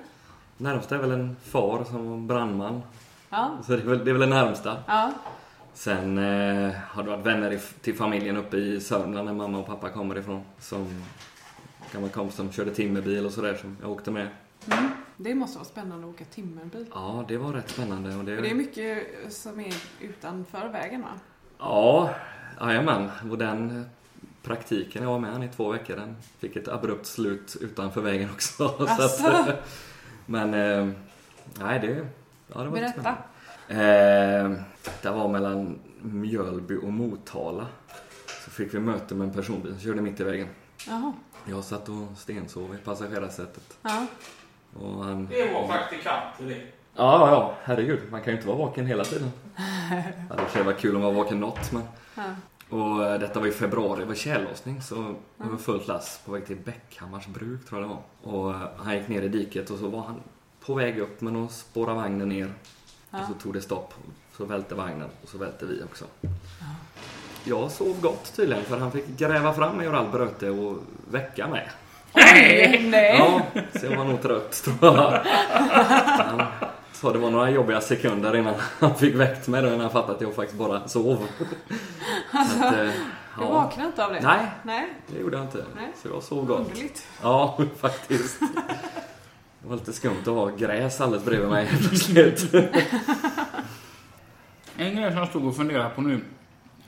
[0.57, 2.81] Närmsta är väl en far som var brandman.
[3.29, 3.57] Ja.
[3.65, 4.77] Så det är väl det, är väl det närmsta.
[4.87, 5.11] Ja.
[5.73, 9.65] Sen eh, har det varit vänner i, till familjen uppe i Sörmland där mamma och
[9.67, 10.41] pappa kommer ifrån.
[10.59, 11.03] Som
[11.93, 14.27] gammal kompis som körde timmerbil och sådär som jag åkte med.
[14.71, 14.89] Mm.
[15.17, 16.85] Det måste vara spännande att åka timmerbil.
[16.93, 18.15] Ja, det var rätt spännande.
[18.15, 21.09] Och det, För det är mycket som är utanför vägen va?
[21.59, 22.09] Ja,
[22.59, 23.11] jajamän.
[23.31, 23.85] Och den
[24.43, 28.67] praktiken jag var med i två veckor, den fick ett abrupt slut utanför vägen också.
[28.77, 29.27] Så Asså?
[29.27, 29.69] att,
[30.25, 30.87] men, eh,
[31.59, 32.07] nej det,
[32.53, 33.09] ja, det var Berätta.
[33.67, 34.51] Eh,
[35.01, 37.67] det var mellan Mjölby och Motala.
[38.45, 40.47] Så fick vi möte med en personbil som körde mitt i vägen.
[40.87, 41.13] Jaha.
[41.45, 43.77] Jag satt och stensov i passagerarsätet.
[43.81, 44.05] Ja.
[44.73, 45.25] Och han...
[45.25, 46.78] Det var praktikanter det.
[46.99, 47.99] Ja, ja, herregud.
[48.11, 49.31] Man kan ju inte vara vaken hela tiden.
[50.29, 51.83] Ja, det skulle vara kul om man var vaken något, men...
[52.15, 52.23] Ja.
[52.69, 54.95] Och eh, detta var i februari, det var tjällossning så
[55.37, 58.33] det var fullt lass på väg till Bäckhammars bruk tror jag det var.
[58.33, 60.15] Och eh, han gick ner i diket och så var han
[60.65, 62.53] på väg upp men då spårade vagnen ner.
[63.11, 63.19] Ja.
[63.19, 63.93] Och så tog det stopp.
[64.37, 66.05] Så välte vagnen och så välte vi också.
[67.43, 70.77] Jag sov gott tydligen för han fick gräva fram mig ur all bröte och
[71.11, 71.69] väcka mig.
[72.79, 73.15] Nej.
[73.17, 73.41] Ja,
[73.79, 75.21] så jag var nog trött tror jag.
[76.99, 80.13] Sa det var några jobbiga sekunder innan han fick väckt mig då innan han fattade
[80.15, 81.27] att jag faktiskt bara sov.
[82.31, 82.89] Så att, eh,
[83.39, 84.19] Du vaknade inte av det?
[84.21, 85.65] Nej, Nej, det gjorde jag inte.
[85.75, 85.93] Nej.
[86.01, 86.59] Så jag sov gott.
[86.59, 87.07] underligt.
[87.21, 88.39] Ja, faktiskt.
[89.61, 92.53] Det var lite skumt att ha gräs alldeles bredvid mig plötsligt.
[94.77, 96.21] En grej som jag stod och funderade på nu.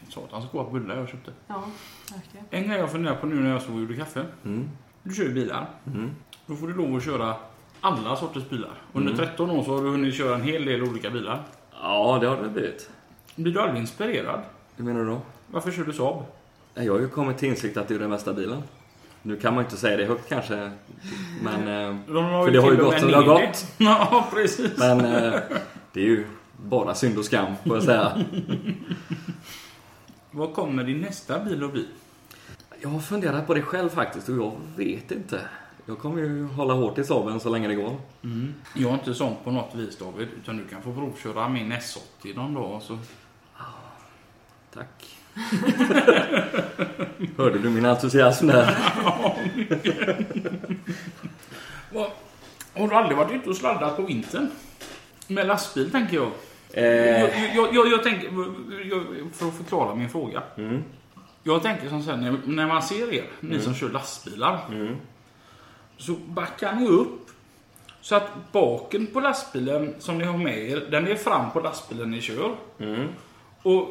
[0.10, 1.32] Satans goda bullar jag köpte.
[1.47, 1.63] Ja,
[2.13, 2.45] verkligen.
[2.50, 4.26] En grej jag funderar på nu när jag stod och gjorde kaffe.
[4.45, 4.69] Mm.
[5.04, 5.69] Du kör ju bilar.
[5.88, 6.12] Mm.
[6.45, 7.36] Då får du lov att köra
[7.82, 8.72] alla sorters bilar.
[8.94, 9.26] Under Mm.
[9.28, 11.44] 13 år så har du hunnit köra en hel del olika bilar.
[11.82, 12.89] Ja, det har det blivit.
[13.36, 14.39] Blir du aldrig inspirerad?
[14.76, 15.22] Hur menar du då?
[15.48, 16.24] Varför kör du Saab?
[16.74, 18.63] Jag har ju kommit till insikt att det är den bästa bilen.
[19.22, 20.72] Nu kan man ju inte säga det högt kanske,
[21.44, 21.67] men...
[21.67, 23.65] eh, De För det har ju gått som det har gått.
[23.78, 24.78] Ja, precis.
[24.78, 25.34] Men eh,
[25.94, 26.26] det är ju
[26.58, 28.12] bara synd och skam, får jag säga.
[30.32, 31.88] Vad kommer din nästa bil att bli?
[32.82, 35.41] Jag har funderat på det själv faktiskt och jag vet inte.
[35.86, 37.96] Jag kommer ju hålla hårt i Saaben så länge det går.
[38.76, 42.36] Jag är inte sån på något vis David, utan du kan få provköra min S80
[42.36, 42.82] någon dag.
[42.82, 42.98] Så.
[44.74, 45.17] Tack.
[47.38, 48.65] Hörde du min entusiasm där?
[52.74, 54.52] Har du aldrig varit ute och sladdat på vintern?
[55.28, 56.32] Med lastbil tänker jag.
[56.74, 58.30] Eh, Jag, jag, jag, jag tänker,
[59.34, 60.44] för att förklara min fråga.
[60.58, 60.84] mm,
[61.44, 63.62] Jag tänker som sen när, när man ser er, ni Mm.
[63.62, 64.60] som kör lastbilar.
[64.70, 64.96] mm,
[66.02, 67.28] Så backar ni upp.
[68.02, 72.12] Så att baken på lastbilen som ni har med er, den är fram på lastbilen
[72.12, 72.56] ni kör.
[72.80, 73.08] mm.
[73.64, 73.88] Och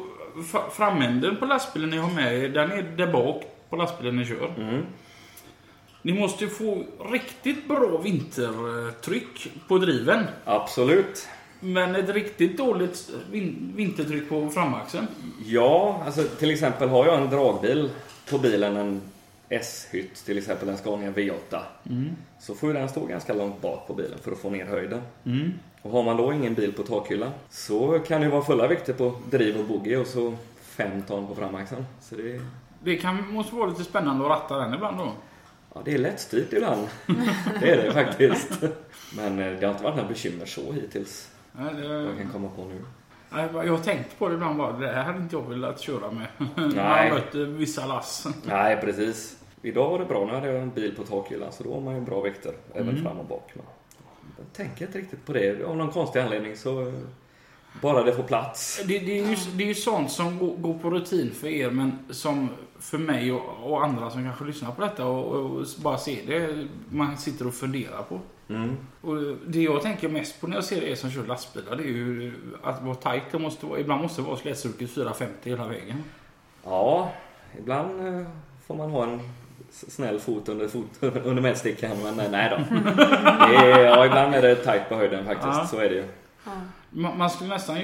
[0.71, 4.53] framänden på lastbilen ni har med er, den är där bak på lastbilen ni kör.
[4.57, 4.85] Mm.
[6.01, 10.23] Ni måste få riktigt bra vintertryck på driven.
[10.45, 11.27] Absolut.
[11.59, 15.07] Men ett riktigt dåligt vin- vintertryck på framaxeln.
[15.45, 17.89] Ja, alltså till exempel har jag en dragbil
[18.29, 19.01] på bilen, en
[19.51, 21.59] S-hytt, till exempel en Scania V8.
[22.39, 25.01] Så får ju den stå ganska långt bak på bilen för att få ner höjden.
[25.25, 25.51] Mm.
[25.81, 28.93] Och har man då ingen bil på takhyllan så kan det ju vara fulla vikter
[28.93, 31.85] på driv och bogey och så 5 ton på framaxeln.
[32.01, 32.41] Så det,
[32.83, 35.11] Det kan, måste vara lite spännande att ratta den ibland då.
[35.73, 36.87] ja, det är lättstyrt ibland.
[37.59, 38.63] det är det faktiskt.
[39.15, 41.29] Men eh, det har inte varit några bekymmer så hittills.
[41.51, 42.81] Nej, det- Jag kan komma på nu.
[43.29, 44.71] Nej, Jag har tänkt på det ibland bara.
[44.77, 46.27] Det här hade inte jag velat köra med.
[46.55, 47.09] Nej.
[47.09, 48.27] Man möter vissa lass.
[48.45, 49.37] Nej, precis.
[49.61, 50.25] Idag var det bra.
[50.25, 52.89] Nu hade jag en bil på takhyllan så då har man ju bra vikter även
[52.89, 53.03] Mm.
[53.03, 53.51] fram och bak.
[53.55, 53.65] Men
[54.37, 55.63] jag tänker inte riktigt på det.
[55.65, 56.93] Av någon konstig anledning så
[57.81, 58.81] bara det får plats.
[58.87, 61.69] Det, det, är ju, det är ju sånt som går, går på rutin för er
[61.71, 65.97] men som för mig och, och andra som kanske lyssnar på detta och, och bara
[65.97, 66.67] ser det.
[66.89, 68.19] Man sitter och funderar på.
[68.49, 68.77] Mm.
[69.01, 69.15] Och
[69.47, 72.33] det jag tänker mest på när jag ser er som kör lastbilar det är ju
[72.63, 73.23] att vara tajt.
[73.31, 76.03] Det måste vara, ibland måste det vara slätstruket 450 hela vägen.
[76.63, 77.11] Ja,
[77.59, 78.27] ibland eh,
[78.67, 79.19] får man ha en
[79.71, 81.97] snäll fot under, fot, under mätstickan.
[82.03, 82.75] Men nej då.
[83.55, 85.47] Är, ja, ibland är det tajt på höjden faktiskt.
[85.47, 85.67] Ja.
[85.71, 86.03] Så är det ju.
[86.45, 86.51] Ja.
[87.17, 87.77] Man, skulle nästan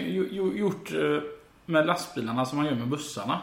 [0.56, 1.22] gjort eh,
[1.66, 3.42] med lastbilarna som man gör med bussarna.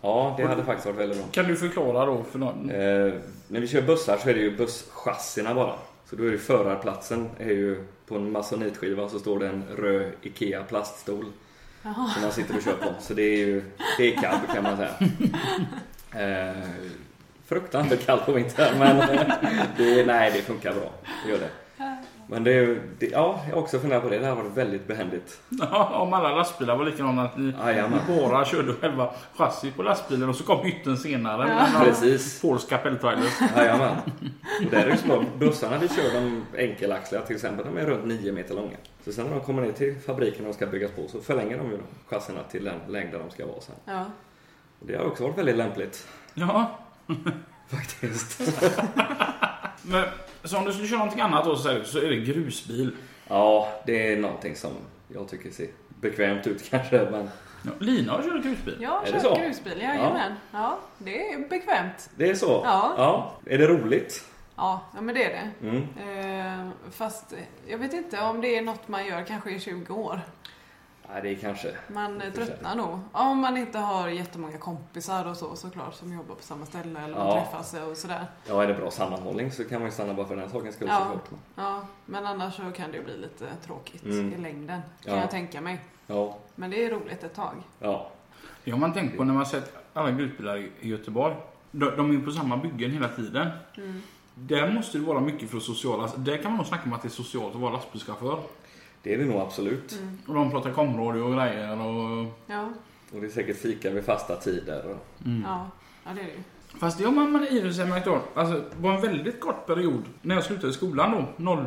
[0.00, 1.26] Ja, det hade faktiskt varit väldigt bra.
[1.32, 2.70] Kan du förklara då för någon?
[2.70, 3.12] Eh,
[3.48, 5.74] när vi kör bussar så är det ju busschassina bara.
[6.10, 10.12] Så då är det förarplatsen är ju på en masonitskiva så står det en röd
[10.22, 11.24] IKEA plaststol
[11.82, 12.08] Jaha.
[12.08, 12.94] som man sitter och kör på.
[13.00, 13.62] Så det är ju
[13.98, 14.94] det är cab kan man säga.
[16.12, 16.68] Eh,
[17.48, 19.20] fruktansvärt kallt på vintern men eh,
[19.76, 20.90] det, nej det funkar bra.
[21.24, 21.48] Det gör det.
[22.30, 24.18] Men det, det, ja, jag har också funderat på det.
[24.18, 25.40] Det här var väldigt behändigt.
[25.92, 27.98] Om alla lastbilar var likadana att ni Jajamän.
[28.08, 31.68] bara körde själva chassit på lastbilen och så kom hytten senare.
[31.74, 31.84] Ja.
[31.84, 32.40] Precis.
[32.40, 33.40] Polska peltrailers.
[33.56, 33.96] Jajamän.
[34.64, 35.24] Och där är det små.
[35.38, 38.76] Bussarna vi kör, de enkelaxliga till exempel, de är runt 9 meter långa.
[39.04, 41.70] Så sen när de kommer ner till fabriken och ska byggas på så förlänger de
[41.70, 43.74] ju chassierna till den längd där de ska vara sen.
[43.84, 44.04] Ja.
[44.80, 46.78] Och det har också varit väldigt lämpligt Ja,
[47.68, 48.40] faktiskt.
[49.82, 50.04] men
[50.44, 52.96] så om du skulle köra någonting annat då så är det- så är det grusbil.
[53.28, 54.70] Ja, det är någonting som
[55.08, 55.68] jag tycker ser
[56.00, 57.30] bekvämt ut kanske, men
[57.62, 58.76] Ja, Lina har kört grusbil.
[58.80, 59.40] Jag Är det kör så?
[59.40, 60.32] grusbil, jajamän.
[60.52, 60.78] Ja.
[60.98, 62.10] det är bekvämt.
[62.16, 62.62] det är så.
[62.64, 62.94] Ja.
[62.96, 63.32] ja.
[63.46, 64.24] Är det roligt?
[64.56, 65.68] Ja, ja men det är det.
[65.68, 65.82] Mm.
[66.66, 67.34] Eh, fast
[67.66, 70.20] jag vet inte om det är något man gör kanske i 20 år.
[71.12, 71.74] Nej, det är kanske...
[71.88, 72.98] Man tröttnar nog.
[73.12, 77.16] Om man inte har jättemånga kompisar och så såklart som jobbar på samma ställe eller
[77.18, 77.34] man Ja.
[77.44, 78.26] träffas och sådär.
[78.48, 80.88] Ja, är det bra sammanhållning så kan man ju stanna bara för den sakens skull
[80.90, 80.98] Ja.
[80.98, 81.40] såklart.
[81.54, 84.32] Ja, men annars så kan det ju bli lite tråkigt Mm.
[84.32, 84.80] i längden.
[85.04, 85.20] Kan Ja.
[85.20, 85.80] jag tänka mig.
[86.06, 87.54] Ja, Men det är roligt ett tag.
[87.78, 88.10] ja.
[88.64, 91.34] Det har man tänkt på när man sett alla grusbilar i i Göteborg.
[91.70, 93.48] De, de är ju på samma byggen hela tiden.
[93.76, 94.02] Mm.
[94.34, 96.10] Där måste det vara mycket för sociala...
[96.16, 98.40] Där kan man nog snacka om att det är socialt att vara lastbilschaufför.
[99.08, 99.92] Det är det nog absolut.
[99.92, 100.18] Mm.
[100.26, 102.26] Och de pratar komradio och grejer och...
[102.46, 102.68] Ja,
[103.12, 104.84] Och det är säkert fika vid fasta tider.
[104.86, 105.26] Och...
[105.26, 105.42] Mm.
[105.46, 105.70] ja,
[106.04, 106.38] ja det är det ju.
[106.78, 108.20] Fast det har man, man i och för sig märkt av.
[108.34, 110.02] Alltså, det var en väldigt kort period.
[110.22, 111.66] När jag slutade skolan då,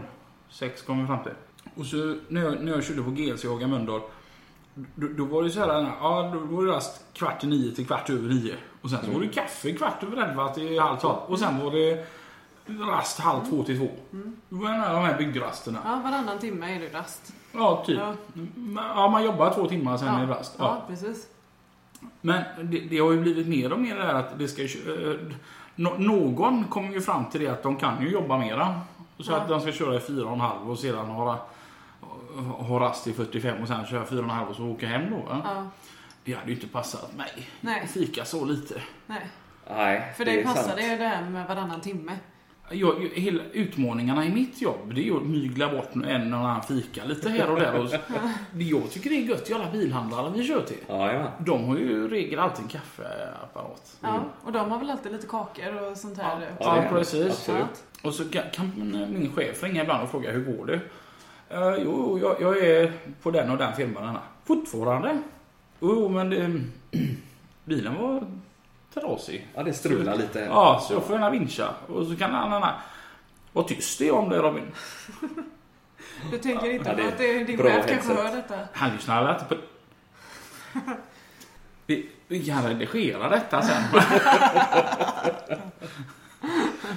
[0.50, 1.32] 06 kom vi fram till.
[1.76, 4.02] Och så när jag, när jag körde på GLC i Haga Mölndal.
[4.74, 7.88] Då, då var det så här, ja då var det rast kvart i nio till
[7.88, 8.56] kvart över nio.
[8.82, 11.18] Och sen så var det kaffe kvart över elva till halv tolv.
[11.28, 12.06] Och sen var det
[12.68, 13.90] rast halv två till två.
[14.50, 15.80] Det var en av de här byggrasterna.
[15.86, 17.34] Ja, varannan timme är det rast.
[17.54, 17.98] Ja, typ.
[18.00, 18.14] Ja,
[18.96, 20.56] Ja, man jobbar två timmar sen är det ja, rast.
[20.60, 21.28] ja precis.
[22.22, 24.64] Men det, det har ju blivit mer och mer det här att det ska...
[24.64, 25.16] eh,
[25.76, 28.80] nå- någon kommer ju fram till det att de kan ju jobba mera.
[29.20, 29.38] Så Ja.
[29.38, 31.46] att de ska köra i fyra och en halv och sedan ha,
[32.58, 35.12] ha rast i 45 och sen köra fyra och en halv och så åka hem
[35.12, 35.24] då.
[35.30, 35.68] Ja,
[36.24, 37.50] Det hade ju inte passat mig.
[37.62, 38.82] nej, Fika så lite.
[39.08, 39.28] nej.
[39.70, 40.72] Nej, För det dig sant.
[40.78, 42.12] det det här med varannan timme.
[42.72, 46.64] Jag, hela utmaningarna i mitt jobb det är ju att mygla bort en och annan
[46.64, 47.80] fika lite här och där.
[47.80, 47.90] Och,
[48.52, 50.78] det jag tycker det är gött i alla bilhandlare vi kör till.
[50.88, 51.32] Ja, ja.
[51.40, 53.98] De har ju i regel alltid en kaffeapparat.
[54.02, 56.50] Ja, och de har väl alltid lite kakor och sånt här.
[56.60, 57.28] Ja, ja, precis.
[57.28, 57.84] Absolut.
[58.04, 58.72] Och så kan, kan
[59.14, 60.80] min chef ringa ibland och fråga hur går det?
[61.56, 64.18] Uh, jo, jag, jag är på den och den firman.
[64.44, 65.18] Fortfarande?
[65.80, 66.62] Jo, men det,
[67.66, 68.24] bilen var
[68.94, 69.48] trasig.
[69.56, 70.40] Ja, det strular lite.
[70.40, 71.70] Ja, så jag får gärna vincha.
[71.88, 72.74] Och så kan han.
[73.54, 74.64] Vad tyst det är om det Robin.
[76.32, 78.18] Du tänker inte Ja, på är att det, din chef kanske headset.
[78.18, 78.56] hör detta?
[78.74, 79.62] Han lyssnar väl inte på...
[81.86, 83.84] Vi, vi kan redigera detta sen.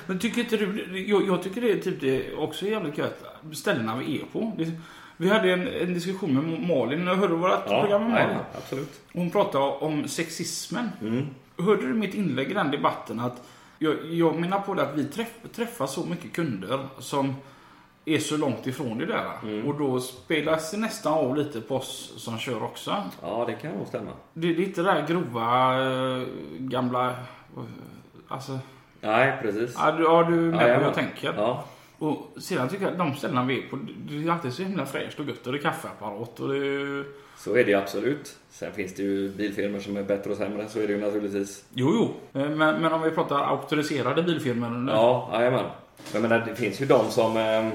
[0.06, 0.98] Men tycker inte du...
[1.08, 3.24] Jag, jag tycker det är typ det också jävligt gött.
[3.52, 4.52] Ställena vi är på.
[4.58, 4.72] Det,
[5.16, 7.06] vi hade en, en diskussion med Malin.
[7.08, 8.28] Hörde vårt program med Malin.
[8.28, 9.00] ja, absolut.
[9.12, 10.90] Hon pratade om sexismen.
[11.00, 11.26] Mm.
[11.58, 13.20] Hörde du mitt inlägg i den debatten?
[13.20, 13.42] att
[13.78, 17.34] Jag, jag menar på det att vi träff, träffar så mycket kunder som
[18.04, 19.30] är så långt ifrån det där.
[19.42, 19.66] Mm.
[19.66, 22.96] Och då spelas det nästan av lite på oss som kör också.
[23.22, 24.10] Ja, det kan nog stämma.
[24.32, 25.74] Det, det är inte det där grova
[26.20, 26.26] eh,
[26.58, 27.06] gamla...
[27.10, 27.14] eh,
[28.28, 28.58] Alltså,
[29.00, 29.74] Nej, precis.
[29.78, 30.84] ja, du, ja, du är med på vad Jajamän.
[30.86, 31.34] jag tänker.
[31.36, 31.64] Ja,
[31.98, 33.78] Och sedan tycker jag att de ställena vi är på,
[34.08, 37.04] det är alltid så himla fräscht och gött och det är kaffeapparat och det är...
[37.38, 38.36] så är det ju absolut.
[38.50, 41.64] Sen finns det ju bilfirmor som är bättre och sämre, så är det ju naturligtvis.
[41.74, 41.90] Jo,
[42.32, 42.40] jo.
[42.40, 44.90] Eh, Men, men om vi pratar auktoriserade bilfirmor.
[44.92, 45.64] Ja, jajamän.
[46.12, 47.68] Jag menar, det finns ju de som eh,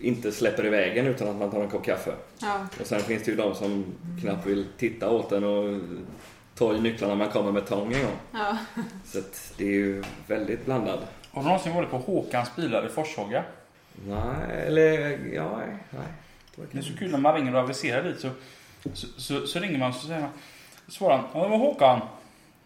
[0.00, 2.12] inte släpper iväg en utan att man tar en kopp kaffe.
[2.38, 2.66] Ja.
[2.80, 3.84] Och sen finns det ju de som
[4.22, 5.80] knappt vill titta åt den och
[6.54, 8.16] ta i nycklarna man kommer med tång en gång.
[8.32, 8.56] ja.
[9.04, 10.98] Så att det är ju väldigt blandad.
[11.32, 13.44] Har du någonsin varit på Håkans bilar i Forshaga?
[13.94, 15.76] Nej, eller ja, nej.
[15.90, 16.06] nej.
[16.72, 18.30] Det är så kul när man ringer och aviserar dit så,
[18.94, 20.30] så, så, så ringer man och så säger man,
[20.88, 22.00] svarar han, ja det var Håkan.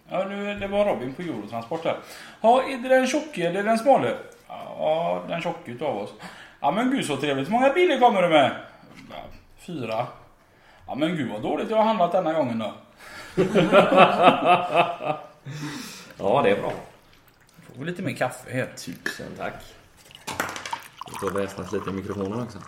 [0.09, 0.25] Ja
[0.61, 1.99] det var Robin på Eurotransport där.
[2.41, 4.17] Ja, är det den tjocke eller den smale?
[4.49, 6.11] Ja, den tjocke utav oss.
[6.61, 7.49] Ja men gud så trevligt.
[7.49, 8.57] Hur många bilar kommer du med?
[9.11, 9.17] Ja,
[9.59, 10.07] fyra.
[10.87, 12.75] Ja men gud vad dåligt jag har handlat denna gången då.
[16.19, 16.73] Ja, det är bra.
[17.67, 18.67] Får vi lite mer kaffe här.
[18.77, 19.55] Tusen tack.
[21.07, 22.59] Det får väsnas lite i mikrofonen också.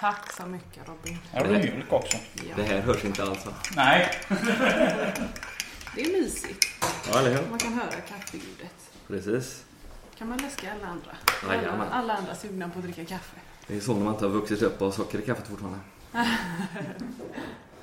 [0.00, 1.18] Tack så mycket Robin.
[1.32, 2.16] Här har du mjölk också.
[2.34, 2.56] Ja.
[2.56, 3.52] Det här hörs inte alls va?
[3.76, 4.10] Nej.
[5.94, 6.66] Det är mysigt.
[7.12, 7.50] Ja, eller hur?
[7.50, 8.90] Man kan höra kaffeljudet.
[9.08, 9.64] Precis.
[10.18, 11.10] Kan man läska alla andra.
[11.72, 13.36] Alla, alla andra sugna på att dricka kaffe.
[13.66, 15.78] Det är så när man inte har vuxit upp och socker i kaffet fortfarande.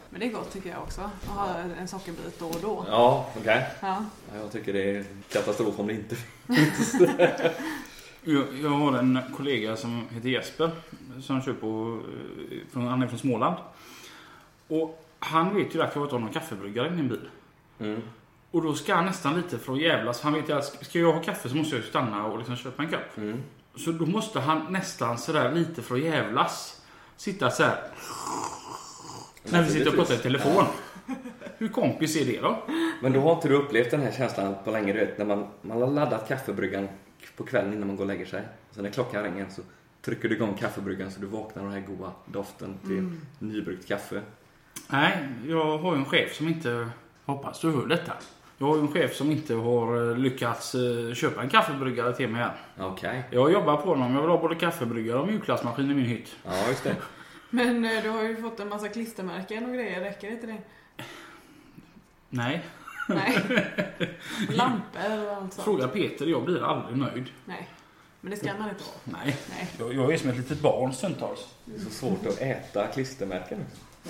[0.10, 1.02] Men det är gott tycker jag också.
[1.02, 2.86] Att ha en sockerbit då och då.
[2.90, 3.68] Ja, okej.
[3.82, 4.06] Ja.
[4.34, 6.16] Ja, jag tycker det är katastrof om det inte
[8.24, 10.72] Jag, jag har en kollega som heter Jesper.
[11.22, 12.00] Som kör på,
[12.52, 13.56] eh, från, han är från Småland.
[14.68, 17.30] Och han vet ju att jag inte har någon kaffebryggare i min bil.
[17.80, 18.02] mm.
[18.52, 20.22] Och då ska han nästan lite för att jävlas.
[20.22, 22.56] Han vet ju att ska jag ha kaffe så måste jag ju stanna och liksom
[22.56, 23.18] köpa en kopp.
[23.18, 23.44] Mm.
[23.76, 26.82] Så då måste han nästan sådär lite för att jävlas.
[27.18, 27.78] Sitta så här.
[29.52, 30.64] När vi sitter och pratar i telefon.
[31.58, 32.58] Hur kompis är det då?
[33.02, 35.48] Men då har inte du upplevt den här känslan på länge, du vet, när man,
[35.62, 36.88] man har laddat kaffebryggan
[37.38, 38.42] på kvällen innan man går och lägger sig.
[38.72, 39.62] Så när klockan ringer så
[40.02, 44.22] trycker du igång kaffebryggan så du vaknar av den här goda doften till nybryggt kaffe.
[44.88, 46.90] Nej, jag har ju en chef som inte...
[47.26, 48.14] Hoppas du hör detta.
[48.58, 52.30] Jag har ju en chef som inte har eh, lyckats eh, köpa en kaffebryggare till
[52.30, 52.86] mig än.
[52.86, 53.24] Okej.
[53.32, 54.14] Jag jobbar på honom.
[54.14, 56.36] Jag vill ha både kaffebryggare och mjukglassmaskin i min hytt.
[56.46, 56.96] Ja, just det.
[57.50, 60.02] Men eh, du har ju fått en massa klistermärken och grejer.
[60.02, 60.58] Räcker inte det?
[62.30, 62.66] Nej.
[63.10, 63.38] Nej.
[64.50, 65.66] Lampor och allt sånt.
[65.66, 66.26] Fråga Peter.
[66.26, 67.26] Jag blir aldrig nöjd.
[67.46, 67.70] Nej.
[68.22, 69.20] Men det ska man inte vara.
[69.24, 69.38] Nej.
[69.50, 69.70] Nej.
[69.80, 71.48] Jag, jag är som ett litet barn stundtals.
[71.66, 73.66] Det är så svårt att äta klistermärken.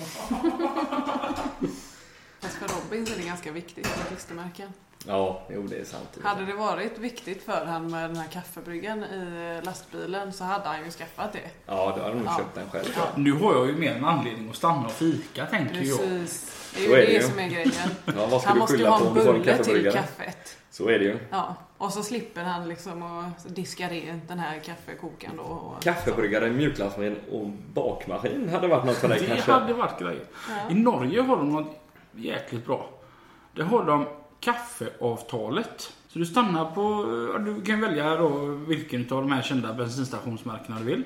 [2.40, 4.72] Fast för Robin så är det ganska viktigt med klistermärken.
[5.06, 6.18] Ja, jo det är sant.
[6.22, 10.84] Hade det varit viktigt för han med den här kaffebryggan i lastbilen så hade han
[10.84, 11.38] ju skaffat det.
[11.66, 12.36] Ja, då hade du nog Ja.
[12.38, 12.92] köpt den själv.
[12.96, 13.02] Ja.
[13.16, 15.98] Nu har jag ju mer en anledning att stanna och fika tänker jag.
[15.98, 16.54] Precis.
[16.76, 17.70] Det är ju är det det som är grejen.
[18.16, 20.56] Ja, vad ska Han du måste ju ha en bulle till kaffet.
[20.70, 21.18] Så är det ju.
[21.30, 25.42] Ja, och så slipper han liksom att diska rent den här kaffekokaren då.
[25.42, 29.52] Och Kaffebryggare, mjukglassmaskin och bakmaskin hade varit något för dig Det kanske.
[29.52, 30.24] hade varit grejer.
[30.48, 30.70] Ja.
[30.70, 31.76] I Norge har de något
[32.12, 32.90] jäkligt bra.
[33.54, 34.06] Där har de
[34.40, 35.92] kaffeavtalet.
[36.08, 38.28] Så du stannar på, ja, du kan välja då
[38.68, 41.04] vilken av de här kända bensinstationsmärkena du vill.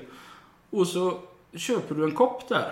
[0.69, 1.19] Och så
[1.53, 2.71] köper du en kopp där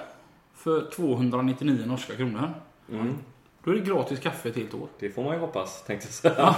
[0.55, 2.53] för 299 norska kronor.
[2.91, 3.15] Mm,
[3.63, 4.87] Då är det gratis kaffe ett helt år.
[4.99, 6.55] det får man ju hoppas, tänkte jag säga.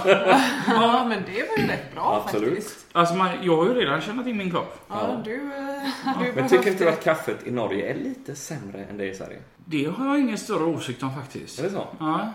[0.66, 2.48] Ja, men det var ju rätt bra Absolut.
[2.54, 2.86] faktiskt.
[2.92, 4.80] Alltså man, jag har ju redan tjänat in min kopp.
[4.88, 5.20] Ja, Ja.
[5.24, 8.84] du, eh, hade ju Men tycker inte du att kaffet i Norge är lite sämre
[8.84, 9.38] än det i Sverige?
[9.64, 11.58] Det har jag ingen större åsikt om faktiskt.
[11.58, 11.86] Är det så?
[11.98, 12.32] Ja.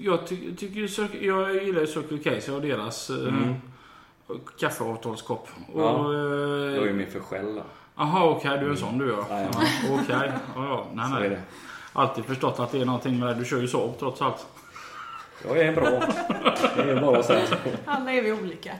[0.00, 3.54] Jag, ty tycker, jag gillar ju Circle K, så jag har deras eh, Mm.
[4.60, 5.48] kaffeavtalskopp.
[5.72, 5.88] Och, Ja.
[5.94, 7.62] eh, Då är ju min för själv då.
[7.96, 9.26] Jaha, okej, du är en sån du ja.
[9.90, 10.86] Okej, ja, ja.
[10.94, 11.38] Nej, nej.
[11.92, 13.34] Alltid förstått att det är någonting med det.
[13.34, 14.46] Du kör ju Saab trots allt.
[15.46, 15.90] Jag är bra.
[16.76, 17.56] Det är bara att säga så.
[17.84, 18.72] Alla är vi olika.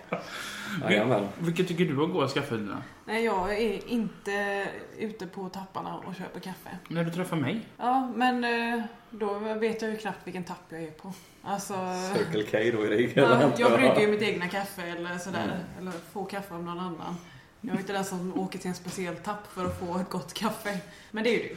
[0.82, 1.28] Jajamän.
[1.38, 2.82] Vilket tycker du var godast kaffe Lina?
[3.04, 4.66] Nej, jag är inte
[4.98, 6.78] ute på tapparna och köper kaffe.
[6.88, 7.60] När du träffar mig?
[7.76, 11.12] Ja, men eh, då vet jag ju knappt vilken tapp jag är på.
[11.42, 11.74] Alltså...
[12.14, 13.12] Circle K då i regel.
[13.30, 15.44] Ja, jag brygger ju mitt egna kaffe eller sådär.
[15.44, 15.56] Mm.
[15.78, 17.16] Eller får kaffe av någon annan.
[17.60, 20.34] Jag är inte den som åker till en speciell tapp för att få ett gott
[20.34, 20.78] kaffe.
[21.10, 21.56] Men det är ju du.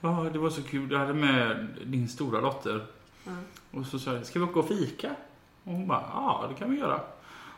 [0.00, 0.88] Ja, det var så kul.
[0.88, 2.86] Du hade med din stora dotter.
[3.26, 3.38] Mm.
[3.70, 5.10] Och så sa jag, ska vi åka och fika?
[5.64, 7.00] Och hon bara, ja det kan vi göra.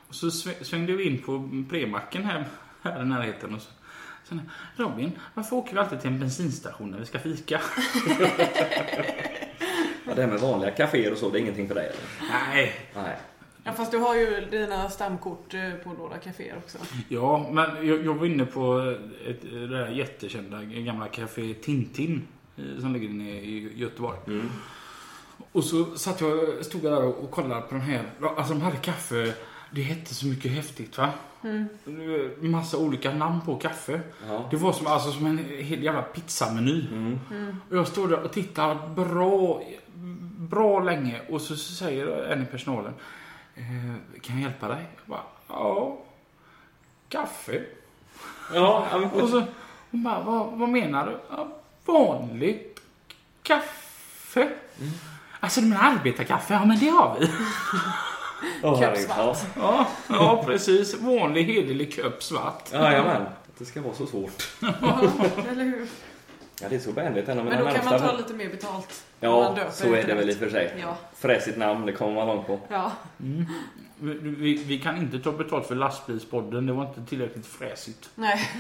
[0.08, 2.44] Och så sv- svängde vi in på premacken här,
[2.82, 3.54] här i närheten.
[3.54, 3.70] Och så,
[4.24, 7.60] sen, Robin, varför åker vi alltid till en bensinstation när vi ska fika?
[10.06, 12.28] Ja, det här med vanliga kaféer och så, det är ingenting för dig eller?
[12.30, 12.72] Nej.
[12.94, 13.16] Nej.
[13.64, 16.78] Ja, fast du har ju dina stamkort eh, på några kaféer också.
[17.08, 18.94] Ja, men jag, jag var inne på
[19.26, 22.22] ett, det där jättekända gamla Café Tintin.
[22.56, 24.18] eh, Som ligger inne i Göteborg.
[24.26, 24.50] Mm.
[25.52, 28.02] Och så satt jag, stod jag där och kollade på de här.
[28.36, 29.34] Alltså de hade kaffe.
[29.70, 31.10] Det hette så mycket häftigt va?
[31.42, 31.68] Mm.
[32.40, 34.00] Massa olika namn på kaffe.
[34.28, 34.48] Ja.
[34.50, 36.86] Det var som, alltså, som en hel jävla pizzameny.
[36.92, 37.18] Mm.
[37.70, 39.62] Och jag stod där och tittade bra,
[40.38, 41.20] bra länge.
[41.28, 42.94] Och så säger en i personalen.
[43.54, 44.86] Eh, kan jag hjälpa dig?
[44.96, 45.98] Jag bara, ja.
[47.08, 47.62] Kaffe.
[48.54, 49.44] Ja, Och så
[49.90, 51.18] hon bara, vad, vad menar du?
[51.30, 51.48] Ja,
[51.84, 52.80] vanligt
[53.42, 54.48] kaffe.
[55.44, 56.54] Alltså du menar arbetarkaffe?
[56.54, 57.26] Ja men det har vi.
[58.62, 58.78] Herregud.
[58.80, 59.38] Köpsvart.
[59.56, 61.00] Ja, ja precis.
[61.00, 62.68] Vanlig hederlig köp svart.
[62.72, 63.22] Ja, jajamän.
[63.58, 64.48] Det ska vara så svårt.
[64.60, 64.68] Ja,
[65.50, 65.88] eller hur?
[66.62, 67.26] Ja, det är så vänligt.
[67.26, 69.04] Men då kan man närmsta- ta lite mer betalt.
[69.20, 70.74] man Ja, så är det väl i och för sig.
[70.80, 70.96] Ja.
[71.16, 72.60] Fräsigt namn, det kommer man långt på.
[72.68, 72.92] Ja.
[73.98, 76.66] Vi, vi, vi kan inte ta betalt för lastbilspodden.
[76.66, 78.10] Det var inte tillräckligt fräsigt.
[78.14, 78.50] Nej.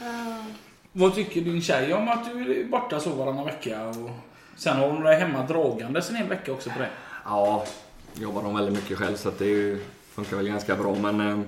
[0.92, 3.88] Vad tycker din tjej om att du är borta så varannan vecka?
[3.88, 4.10] Och
[4.56, 6.88] sen har hon dig hemma dragandes en hel vecka också på det.
[7.24, 7.64] Ja,
[8.14, 10.94] jobbar de väldigt mycket själv så det ju, funkar väl ganska bra.
[10.94, 11.40] Men eh,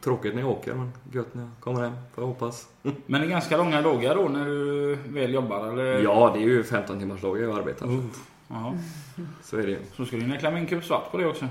[0.00, 2.68] tråkigt när jag åker, men gött när jag kommer hem, får jag hoppas.
[3.06, 6.02] Men det är ganska långa dagar då när du väl jobbar eller?
[6.02, 7.86] Ja, det är ju 15 timmars dagar jag arbetar.
[7.86, 8.04] Uh,
[8.48, 8.74] ja.
[9.42, 9.78] Så är det ju.
[9.96, 11.48] Så ska du hinna klämma in en kupp svart på det också.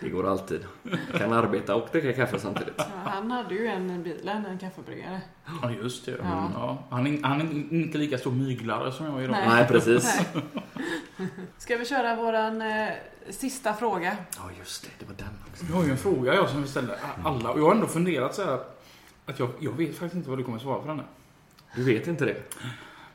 [0.00, 0.64] Det går alltid.
[1.18, 2.74] Kan arbeta och dricka kaffe samtidigt.
[2.76, 5.20] ja, han hade ju en i bilen, en kaffebryggare.
[5.62, 6.16] Ja, just det.
[6.22, 6.50] Ja.
[6.54, 6.84] Ja.
[6.90, 9.36] Han, är, han är inte lika stor myglare som jag är idag.
[9.40, 9.48] Nej.
[9.48, 10.20] Nej, precis.
[10.34, 11.28] Nej.
[11.58, 12.88] Ska vi köra våran eh,
[13.30, 14.16] sista fråga?
[14.36, 14.90] Ja, just det.
[14.98, 15.64] Det var den också.
[15.68, 17.50] Jag har ju en fråga jag som vi ställer alla.
[17.50, 18.58] Och jag har ändå funderat så här.
[19.26, 21.06] Att jag, jag vet faktiskt inte vad du kommer svara på den här.
[21.74, 22.36] Du vet inte det?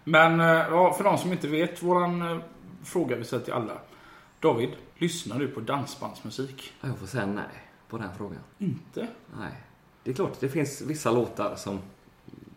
[0.03, 2.37] Men eh, ja, för de som inte vet, våran eh,
[2.83, 3.73] fråga vi ställer till alla.
[4.45, 6.73] David, lyssnar du på dansbandsmusik?
[6.81, 7.43] Ja, Jag får säga nej
[7.89, 8.39] på den frågan.
[8.57, 9.07] Inte?
[9.39, 9.51] Nej.
[10.03, 11.79] Det är klart, det finns vissa låtar som...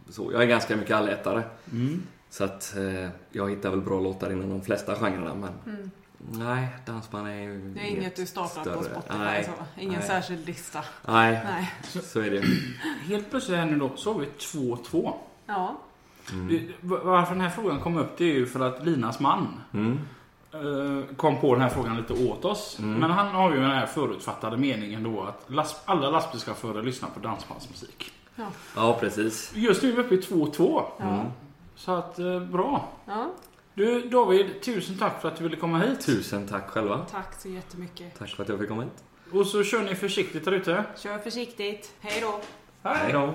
[0.09, 1.43] Så, jag är ganska mycket allätare.
[1.72, 2.03] Mm.
[2.30, 5.34] Så att eh, jag hittar väl bra låtar inom de flesta genrerna.
[5.34, 5.91] Men Mm.
[6.30, 8.93] nej, dansband är ju Det är inget du startar på större.
[8.95, 9.45] Spotify Nej.
[9.45, 9.80] så?
[9.80, 10.09] Ingen Nej.
[10.09, 10.84] särskild lista?
[11.07, 11.72] Nej, Nej.
[12.03, 12.43] så är det.
[13.07, 15.14] Helt plötsligt här nu då, så har vi 2-2.
[15.47, 15.76] Ja.
[16.32, 16.72] Mm.
[16.80, 19.99] Varför den här frågan kom upp det är ju för att Linas man Mm.
[20.53, 22.79] Eh, kom på den här frågan lite åt oss.
[22.79, 22.95] Mm.
[23.01, 27.21] Men han har ju den här förutfattade meningen då att last, alla lastbilschaufförer lyssnar på
[27.21, 28.13] dansbandsmusik.
[28.37, 28.47] Ja.
[28.77, 29.53] Ja, precis.
[29.55, 30.83] Just nu är vi uppe i 2-2.
[30.99, 31.05] Ja.
[31.05, 31.27] Mm.
[31.77, 32.89] Så att, eh, bra.
[33.07, 33.31] ja.
[33.75, 36.07] Du David, tusen tack för att du ville komma hit.
[36.07, 37.07] Tusen tack själva.
[37.11, 38.19] Tack så jättemycket.
[38.19, 39.05] Tack för att jag fick komma hit.
[39.33, 40.85] Och så kör ni försiktigt där ute.
[40.97, 41.95] Kör försiktigt.
[42.01, 42.41] Hej då.
[42.83, 43.35] Hej då.